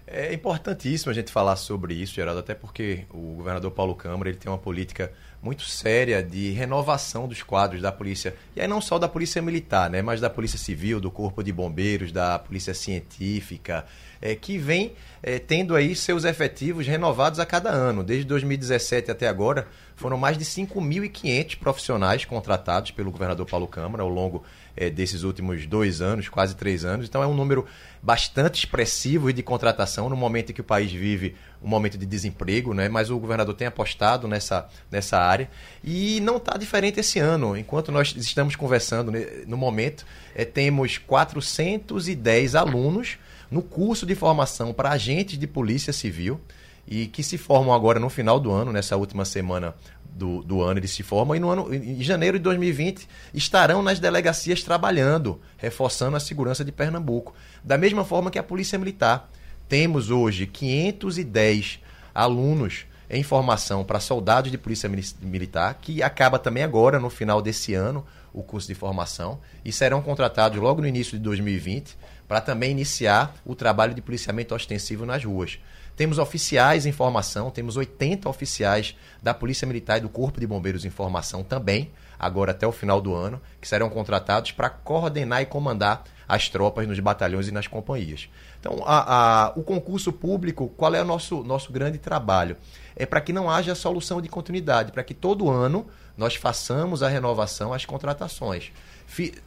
[0.06, 4.38] É importantíssimo a gente falar sobre isso, Geraldo, até porque o governador Paulo Câmara ele
[4.38, 5.12] tem uma política
[5.45, 8.34] muito séria de renovação dos quadros da polícia.
[8.57, 11.53] E aí não só da polícia militar, né, mas da polícia civil, do corpo de
[11.53, 13.84] bombeiros, da polícia científica,
[14.22, 18.03] é, que vem é, tendo aí seus efetivos renovados a cada ano.
[18.03, 24.09] Desde 2017 até agora, foram mais de 5.500 profissionais contratados pelo governador Paulo Câmara ao
[24.09, 24.42] longo
[24.76, 27.06] é, desses últimos dois anos, quase três anos.
[27.06, 27.66] Então é um número
[28.02, 32.74] bastante expressivo de contratação no momento em que o país vive um momento de desemprego,
[32.74, 32.88] né?
[32.88, 35.48] mas o governador tem apostado nessa, nessa área
[35.82, 37.56] e não está diferente esse ano.
[37.56, 40.04] Enquanto nós estamos conversando né, no momento,
[40.34, 43.18] é, temos 410 alunos
[43.50, 46.40] no curso de formação para agentes de polícia civil
[46.86, 49.74] e que se formam agora no final do ano, nessa última semana
[50.14, 53.98] do, do ano eles se formam, e no ano, em janeiro de 2020 estarão nas
[53.98, 57.34] delegacias trabalhando, reforçando a segurança de Pernambuco.
[57.62, 59.28] Da mesma forma que a Polícia Militar.
[59.66, 61.80] Temos hoje 510
[62.14, 64.90] alunos em formação para soldados de Polícia
[65.20, 70.02] Militar, que acaba também agora, no final desse ano, o curso de formação, e serão
[70.02, 71.96] contratados logo no início de 2020
[72.28, 75.58] para também iniciar o trabalho de policiamento ostensivo nas ruas.
[75.97, 80.84] Temos oficiais em formação, temos 80 oficiais da Polícia Militar e do Corpo de Bombeiros
[80.84, 85.47] em formação também, agora até o final do ano, que serão contratados para coordenar e
[85.47, 88.28] comandar as tropas nos batalhões e nas companhias.
[88.59, 92.57] Então, a, a, o concurso público, qual é o nosso, nosso grande trabalho?
[92.97, 95.86] É para que não haja solução de continuidade, para que todo ano
[96.16, 98.72] nós façamos a renovação, as contratações.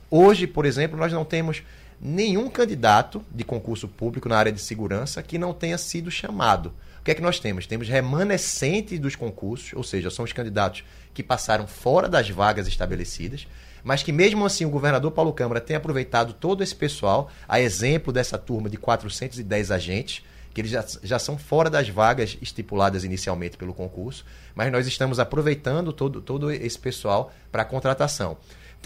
[0.10, 1.64] Hoje, por exemplo, nós não temos
[2.00, 6.74] nenhum candidato de concurso público na área de segurança que não tenha sido chamado.
[7.00, 7.66] O que é que nós temos?
[7.66, 10.84] Temos remanescentes dos concursos, ou seja, são os candidatos
[11.14, 13.48] que passaram fora das vagas estabelecidas,
[13.84, 18.12] mas que mesmo assim o governador Paulo Câmara tem aproveitado todo esse pessoal, a exemplo
[18.12, 20.24] dessa turma de 410 agentes,
[20.54, 24.26] que eles já, já são fora das vagas estipuladas inicialmente pelo concurso,
[24.56, 28.38] mas nós estamos aproveitando todo, todo esse pessoal para a contratação.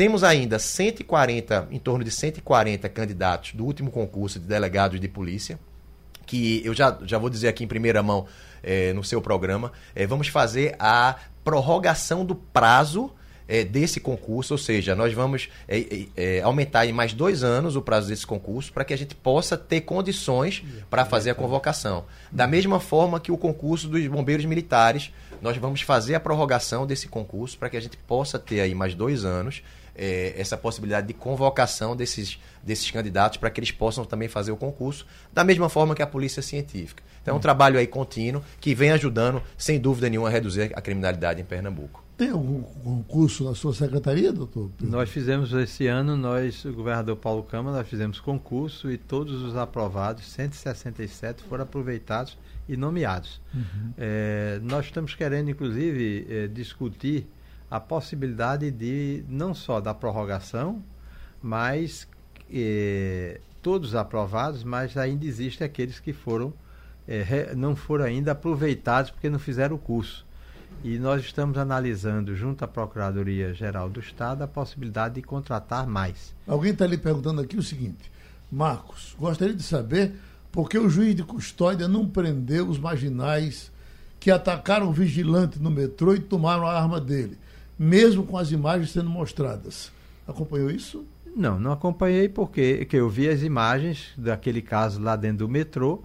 [0.02, 5.60] Temos ainda 140, em torno de 140 candidatos do último concurso de delegados de polícia,
[6.26, 8.26] que eu já, já vou dizer aqui em primeira mão
[8.64, 13.12] é, no seu programa, é, vamos fazer a prorrogação do prazo
[13.48, 17.82] é, desse concurso, ou seja, nós vamos é, é, aumentar em mais dois anos o
[17.84, 22.06] prazo desse concurso para que a gente possa ter condições para fazer a convocação.
[22.32, 27.08] Da mesma forma que o concurso dos bombeiros militares, nós vamos fazer a prorrogação desse
[27.08, 29.62] concurso para que a gente possa ter aí mais dois anos
[29.96, 34.58] é, essa possibilidade de convocação desses, desses candidatos para que eles possam também fazer o
[34.58, 37.04] concurso, da mesma forma que a polícia científica.
[37.22, 37.42] Então é um hum.
[37.42, 42.04] trabalho aí contínuo que vem ajudando, sem dúvida nenhuma, a reduzir a criminalidade em Pernambuco.
[42.18, 44.70] Tem algum concurso na sua secretaria, doutor?
[44.80, 49.56] Nós fizemos esse ano, nós, o governador Paulo Câmara, nós fizemos concurso e todos os
[49.56, 52.38] aprovados, 167, foram aproveitados
[52.70, 53.42] e nomeados.
[53.52, 53.94] Uhum.
[53.98, 57.28] É, nós estamos querendo, inclusive, é, discutir
[57.72, 60.84] a possibilidade de não só da prorrogação,
[61.42, 62.06] mas
[62.54, 66.54] eh, todos aprovados, mas ainda existem aqueles que foram
[67.08, 70.26] eh, não foram ainda aproveitados porque não fizeram o curso.
[70.84, 76.36] E nós estamos analisando, junto à Procuradoria Geral do Estado, a possibilidade de contratar mais.
[76.48, 78.12] Alguém está lhe perguntando aqui o seguinte:
[78.52, 80.14] Marcos, gostaria de saber
[80.52, 83.72] por que o juiz de custódia não prendeu os marginais
[84.20, 87.38] que atacaram o vigilante no metrô e tomaram a arma dele
[87.82, 89.92] mesmo com as imagens sendo mostradas.
[90.28, 91.04] Acompanhou isso?
[91.36, 96.04] Não, não acompanhei porque que eu vi as imagens daquele caso lá dentro do metrô,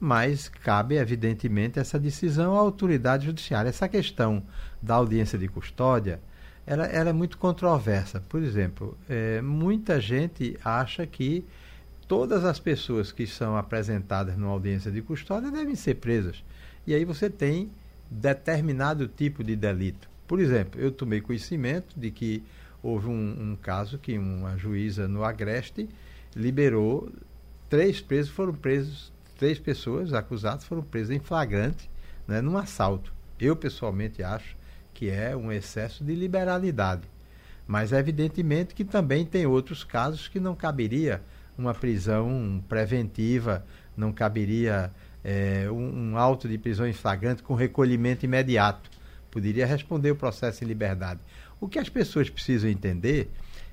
[0.00, 3.68] mas cabe, evidentemente, essa decisão à autoridade judiciária.
[3.68, 4.42] Essa questão
[4.80, 6.18] da audiência de custódia,
[6.66, 8.22] ela, ela é muito controversa.
[8.26, 11.44] Por exemplo, é, muita gente acha que
[12.06, 16.42] todas as pessoas que são apresentadas numa audiência de custódia devem ser presas.
[16.86, 17.70] E aí você tem
[18.10, 20.08] determinado tipo de delito.
[20.28, 22.44] Por exemplo, eu tomei conhecimento de que
[22.82, 25.88] houve um, um caso que uma juíza no Agreste
[26.36, 27.10] liberou
[27.68, 31.90] três presos, foram presos, três pessoas acusadas foram presas em flagrante,
[32.26, 33.10] né, num assalto.
[33.40, 34.54] Eu pessoalmente acho
[34.92, 37.08] que é um excesso de liberalidade.
[37.66, 41.22] Mas evidentemente que também tem outros casos que não caberia
[41.56, 43.64] uma prisão preventiva,
[43.96, 44.92] não caberia
[45.24, 48.97] é, um, um auto de prisão em flagrante com recolhimento imediato.
[49.30, 51.20] Poderia responder o processo em liberdade.
[51.60, 53.30] O que as pessoas precisam entender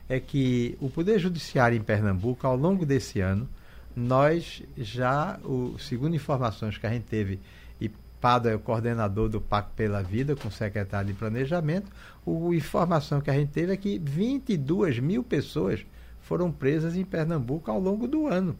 [0.07, 3.49] é que o Poder Judiciário em Pernambuco, ao longo desse ano,
[3.95, 7.39] nós já, o, segundo informações que a gente teve,
[7.79, 7.89] e
[8.19, 11.91] Pado é o coordenador do Pacto pela Vida, com o secretário de Planejamento,
[12.25, 15.85] a informação que a gente teve é que 22 mil pessoas
[16.21, 18.57] foram presas em Pernambuco ao longo do ano.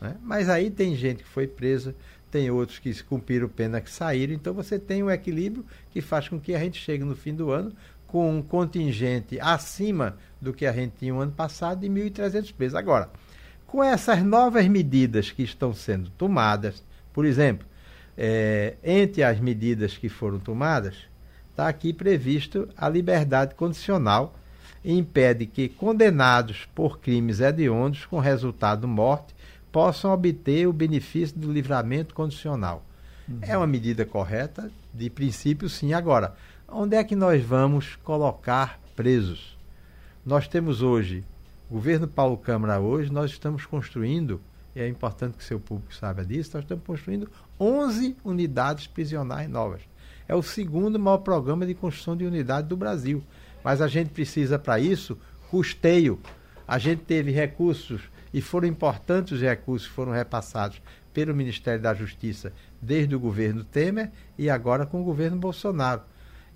[0.00, 0.16] Né?
[0.22, 1.94] Mas aí tem gente que foi presa,
[2.32, 6.40] tem outros que cumpriram pena que saíram, então você tem um equilíbrio que faz com
[6.40, 7.72] que a gente chegue no fim do ano
[8.06, 12.74] com um contingente acima do que a gente tinha no ano passado de 1.300 presos.
[12.74, 13.10] Agora,
[13.66, 17.66] com essas novas medidas que estão sendo tomadas, por exemplo,
[18.16, 20.94] é, entre as medidas que foram tomadas,
[21.50, 24.34] está aqui previsto a liberdade condicional
[24.84, 29.34] impede que condenados por crimes hediondos com resultado morte
[29.72, 32.84] possam obter o benefício do livramento condicional.
[33.28, 33.38] Uhum.
[33.42, 35.94] É uma medida correta, de princípio, sim.
[35.94, 36.34] Agora,
[36.68, 39.56] onde é que nós vamos colocar presos?
[40.24, 41.24] Nós temos hoje,
[41.70, 44.40] governo Paulo Câmara hoje, nós estamos construindo,
[44.76, 49.80] e é importante que seu público saiba disso, nós estamos construindo 11 unidades prisionais novas.
[50.28, 53.22] É o segundo maior programa de construção de unidade do Brasil.
[53.64, 55.18] Mas a gente precisa, para isso,
[55.50, 56.18] custeio.
[56.66, 58.02] A gente teve recursos,
[58.32, 60.80] e foram importantes os recursos que foram repassados
[61.12, 66.02] pelo Ministério da Justiça desde o governo Temer e agora com o governo Bolsonaro.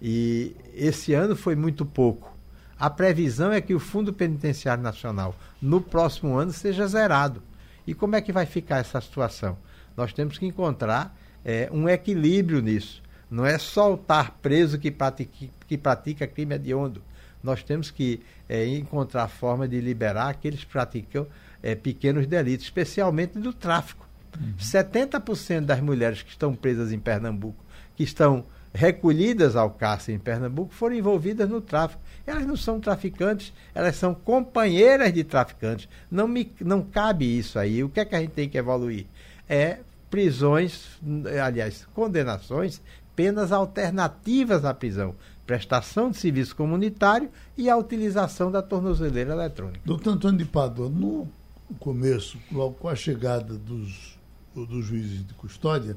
[0.01, 2.35] E esse ano foi muito pouco.
[2.79, 7.43] A previsão é que o Fundo Penitenciário Nacional no próximo ano seja zerado.
[7.87, 9.57] E como é que vai ficar essa situação?
[9.97, 13.03] Nós temos que encontrar é, um equilíbrio nisso.
[13.31, 17.03] Não é soltar preso que pratica, que pratica crime hediondo.
[17.43, 21.27] Nós temos que é, encontrar forma de liberar aqueles que praticam
[21.67, 24.09] é, pequenos delitos, especialmente do tráfico.
[24.39, 24.55] Uhum.
[24.57, 27.59] 70% das mulheres que estão presas em Pernambuco,
[27.97, 32.01] que estão recolhidas ao cárcere em Pernambuco, foram envolvidas no tráfico.
[32.25, 35.89] Elas não são traficantes, elas são companheiras de traficantes.
[36.09, 37.83] Não, me, não cabe isso aí.
[37.83, 39.07] O que é que a gente tem que evoluir?
[39.49, 41.01] É prisões,
[41.43, 42.81] aliás, condenações
[43.17, 49.81] penas alternativas à prisão, prestação de serviço comunitário e a utilização da tornozeleira eletrônica.
[49.85, 51.27] Doutor Antônio de Pádua, no
[51.75, 54.17] começo, logo com a chegada dos,
[54.55, 55.97] dos juízes de custódia,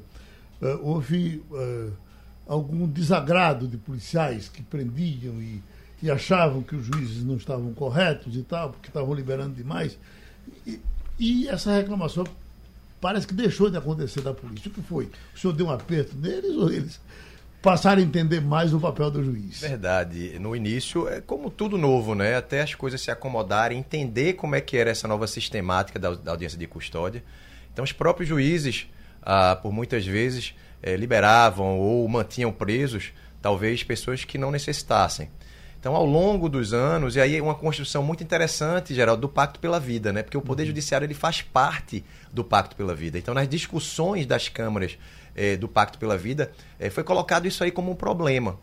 [0.60, 1.92] uh, houve uh,
[2.46, 5.62] algum desagrado de policiais que prendiam e,
[6.02, 9.96] e, achavam que os juízes não estavam corretos e tal, porque estavam liberando demais.
[10.66, 10.80] E,
[11.18, 12.24] e essa reclamação
[13.00, 14.70] parece que deixou de acontecer da polícia.
[14.70, 15.10] O que foi?
[15.34, 17.00] O senhor deu um aperto neles ou eles
[17.62, 19.60] passaram a entender mais o papel do juiz?
[19.60, 20.38] Verdade.
[20.38, 22.36] No início é como tudo novo, né?
[22.36, 26.32] Até as coisas se acomodarem, entender como é que era essa nova sistemática da, da
[26.32, 27.22] audiência de custódia.
[27.72, 28.88] Então os próprios juízes,
[29.22, 35.30] ah, por muitas vezes, eh, liberavam ou mantinham presos talvez pessoas que não necessitassem.
[35.78, 39.80] Então, ao longo dos anos, e aí uma construção muito interessante, Geraldo, do Pacto pela
[39.80, 40.22] Vida, né?
[40.22, 40.68] Porque o Poder uhum.
[40.68, 43.16] Judiciário ele faz parte do Pacto pela Vida.
[43.16, 44.98] Então, nas discussões das câmaras
[45.34, 48.58] eh, do Pacto pela Vida, eh, foi colocado isso aí como um problema.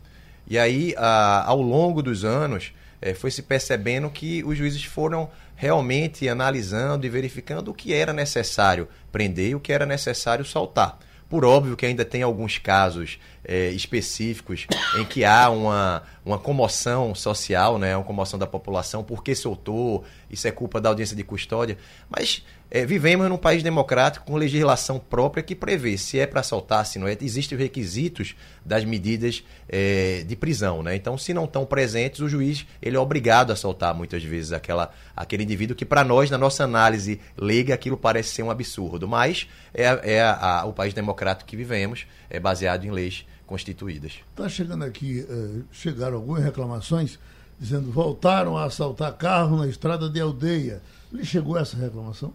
[0.46, 5.30] E aí, a, ao longo dos anos, eh, foi se percebendo que os juízes foram
[5.54, 10.98] realmente analisando e verificando o que era necessário prender e o que era necessário soltar.
[11.28, 14.66] Por óbvio que ainda tem alguns casos é, específicos
[14.98, 20.48] em que há uma, uma comoção social, né, uma comoção da população, porque soltou, isso
[20.48, 21.76] é culpa da audiência de custódia.
[22.08, 26.84] Mas é, vivemos num país democrático com legislação própria que prevê se é para soltar,
[26.84, 27.16] se não é.
[27.20, 30.82] Existem os requisitos das medidas é, de prisão.
[30.82, 30.94] Né?
[30.94, 34.90] Então, se não estão presentes, o juiz ele é obrigado a soltar muitas vezes aquela,
[35.16, 39.08] aquele indivíduo que, para nós, na nossa análise leiga, aquilo parece ser um absurdo.
[39.08, 44.20] Mas é, é a, a, o país democrático que vivemos, é baseado em leis constituídas.
[44.30, 47.18] Está chegando aqui, uh, chegaram algumas reclamações
[47.58, 50.80] dizendo voltaram a assaltar carro na estrada de aldeia.
[51.12, 52.32] Lhe chegou essa reclamação?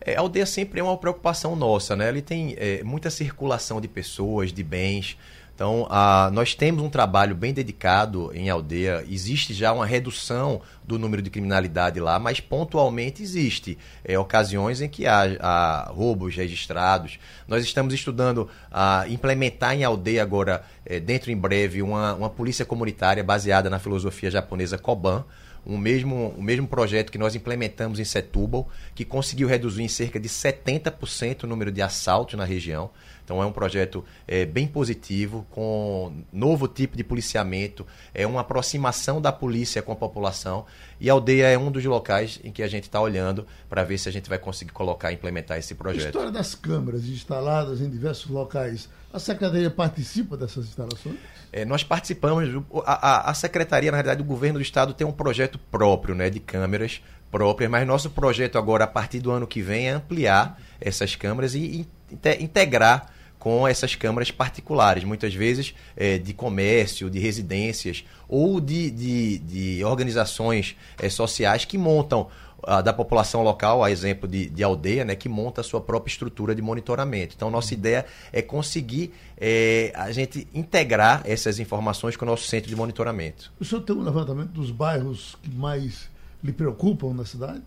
[0.00, 2.08] É, a aldeia sempre é uma preocupação nossa, né?
[2.08, 5.16] Ele tem é, muita circulação de pessoas, de bens.
[5.54, 9.04] Então, a, nós temos um trabalho bem dedicado em aldeia.
[9.06, 14.88] Existe já uma redução do número de criminalidade lá, mas pontualmente existe é, ocasiões em
[14.88, 17.18] que há, há, roubos registrados.
[17.46, 22.64] Nós estamos estudando a implementar em aldeia agora, é, dentro em breve, uma, uma polícia
[22.64, 25.26] comunitária baseada na filosofia japonesa Koban
[25.64, 30.18] o mesmo, o mesmo projeto que nós implementamos em Setúbal, que conseguiu reduzir em cerca
[30.18, 32.90] de 70% o número de assaltos na região.
[33.30, 39.22] Então é um projeto é, bem positivo, com novo tipo de policiamento, é uma aproximação
[39.22, 40.66] da polícia com a população.
[40.98, 43.98] E a aldeia é um dos locais em que a gente está olhando para ver
[43.98, 46.06] se a gente vai conseguir colocar e implementar esse projeto.
[46.06, 51.14] A história das câmeras instaladas em diversos locais, a Secretaria participa dessas instalações?
[51.52, 55.12] É, nós participamos, a, a, a, Secretaria, na realidade, do Governo do Estado tem um
[55.12, 57.00] projeto próprio né, de câmeras
[57.30, 61.54] próprias, mas nosso projeto agora, a partir do ano que vem, é ampliar essas câmeras
[61.54, 63.06] e, e integrar
[63.40, 69.84] com essas câmaras particulares, muitas vezes é, de comércio, de residências ou de, de, de
[69.84, 72.28] organizações é, sociais que montam
[72.62, 76.12] ah, da população local, a exemplo de, de, aldeia, né, que monta a sua própria
[76.12, 77.34] estrutura de monitoramento.
[77.34, 82.68] Então, nossa ideia é conseguir é, a gente integrar essas informações com o nosso centro
[82.68, 83.50] de monitoramento.
[83.58, 86.10] O senhor tem um levantamento dos bairros que mais
[86.44, 87.62] lhe preocupam na cidade?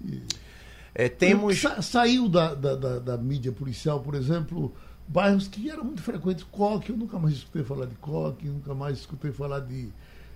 [0.94, 1.60] É, temos.
[1.60, 4.72] Sa saiu da, da, da, da mídia policial, por exemplo,
[5.08, 9.00] bairros que eram muito frequentes, Coque, eu nunca mais escutei falar de Coque, nunca mais
[9.00, 9.90] escutei falar de,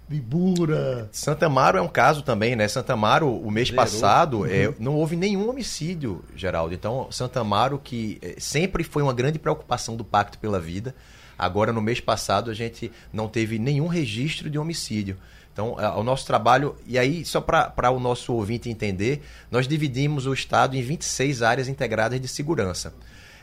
[0.08, 1.10] de Bura.
[1.12, 2.68] Santa Amaro é um caso também, né?
[2.68, 3.84] Santa Amaro, o mês Zerou.
[3.84, 4.74] passado, é, uhum.
[4.74, 6.74] é, não houve nenhum homicídio, Geraldo.
[6.74, 10.94] Então, Santa Amaro, que é, sempre foi uma grande preocupação do Pacto pela Vida,
[11.38, 15.18] agora no mês passado a gente não teve nenhum registro de homicídio.
[15.52, 20.28] Então, é, o nosso trabalho, e aí, só para o nosso ouvinte entender, nós dividimos
[20.28, 22.94] o Estado em 26 áreas integradas de segurança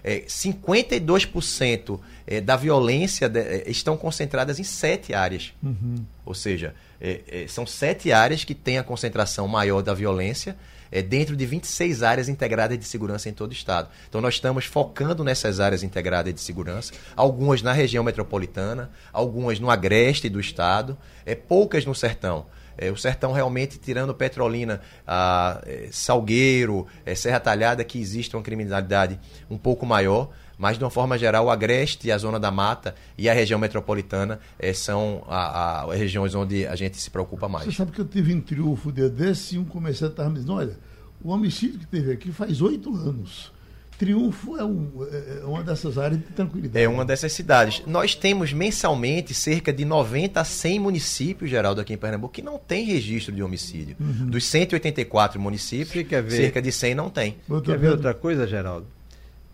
[0.05, 5.55] é, 52% é, da violência de, é, estão concentradas em sete áreas.
[5.63, 6.05] Uhum.
[6.27, 10.57] Ou seja, é, é, são sete áreas que têm a concentração maior da violência
[10.93, 13.89] é, dentro de 26 áreas integradas de segurança em todo o estado.
[14.09, 19.71] Então nós estamos focando nessas áreas integradas de segurança, algumas na região metropolitana, algumas no
[19.71, 20.97] agreste do estado,
[21.27, 22.47] é, poucas no sertão.
[22.77, 28.43] É, o sertão realmente, tirando Petrolina, a, é, Salgueiro, é, Serra Talhada, que existe uma
[28.43, 29.19] criminalidade
[29.51, 33.29] um pouco maior, mas de uma forma geral, o Agreste, a Zona da Mata e
[33.29, 37.67] a região metropolitana é, são as regiões onde a gente se preocupa mais.
[37.67, 40.79] Você sabe que eu tive em triunfo desse e um comerciante estava me dizendo, olha,
[41.23, 43.54] o homicídio que teve aqui faz oito anos.
[43.99, 46.85] Triunfo é, um, é, é uma dessas áreas de tranquilidade.
[46.85, 47.83] É uma dessas cidades.
[47.87, 52.59] Nós temos mensalmente cerca de 90 a 100 municípios, Geraldo, aqui em Pernambuco, que não
[52.59, 53.97] tem registro de homicídio.
[54.01, 54.27] Uhum.
[54.27, 57.37] Dos 184 municípios, cerca de 100 não tem.
[57.65, 58.87] Quer ver outra coisa, Geraldo?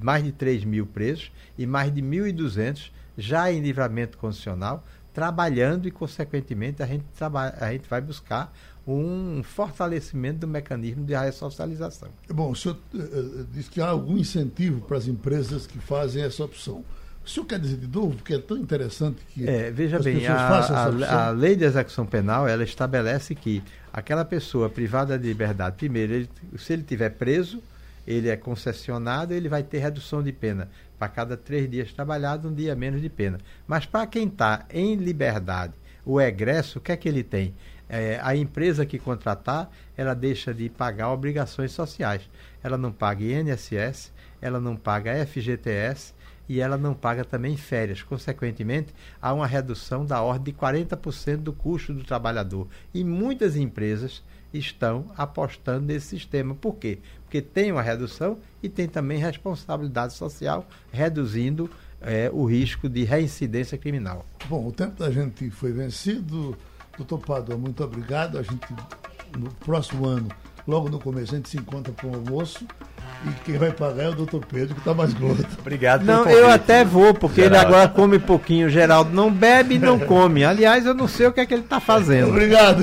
[0.00, 2.90] mais de 3 mil presos e mais de 1.200
[3.20, 8.52] já em livramento condicional, trabalhando e, consequentemente, a gente, trabalha, a gente vai buscar
[8.86, 12.08] um fortalecimento do mecanismo de ressocialização.
[12.28, 16.44] Bom, o senhor uh, diz que há algum incentivo para as empresas que fazem essa
[16.44, 16.84] opção.
[17.24, 19.46] O senhor quer dizer de novo, porque é tão interessante que.
[19.46, 23.62] É, veja bem, a, a, a, lei de execução penal ela estabelece que
[23.92, 27.62] aquela pessoa privada de liberdade, primeiro, ele, se ele tiver preso,
[28.10, 30.68] ele é concessionado, ele vai ter redução de pena.
[30.98, 33.38] Para cada três dias trabalhados, um dia menos de pena.
[33.68, 37.54] Mas para quem está em liberdade, o egresso, o que é que ele tem?
[37.88, 42.28] É, a empresa que contratar, ela deixa de pagar obrigações sociais.
[42.62, 46.12] Ela não paga INSS, ela não paga FGTS
[46.48, 48.02] e ela não paga também férias.
[48.02, 48.92] Consequentemente,
[49.22, 52.66] há uma redução da ordem de 40% do custo do trabalhador.
[52.92, 54.20] E muitas empresas
[54.52, 56.54] estão apostando nesse sistema.
[56.54, 56.98] Por quê?
[57.30, 61.70] Porque tem uma redução e tem também responsabilidade social, reduzindo
[62.02, 64.26] é, o risco de reincidência criminal.
[64.48, 66.58] Bom, o tempo da gente foi vencido.
[66.96, 68.36] Doutor Padua, muito obrigado.
[68.36, 68.66] A gente,
[69.38, 70.26] no próximo ano,
[70.66, 72.66] logo no começo, a gente se encontra para o almoço.
[73.24, 75.46] E quem vai pagar é o doutor Pedro, que está mais gordo.
[75.60, 77.68] Obrigado Não, eu até vou, porque Geraldo.
[77.68, 78.68] ele agora come pouquinho.
[78.68, 80.42] Geraldo não bebe e não come.
[80.42, 82.30] Aliás, eu não sei o que é que ele está fazendo.
[82.30, 82.82] Obrigado.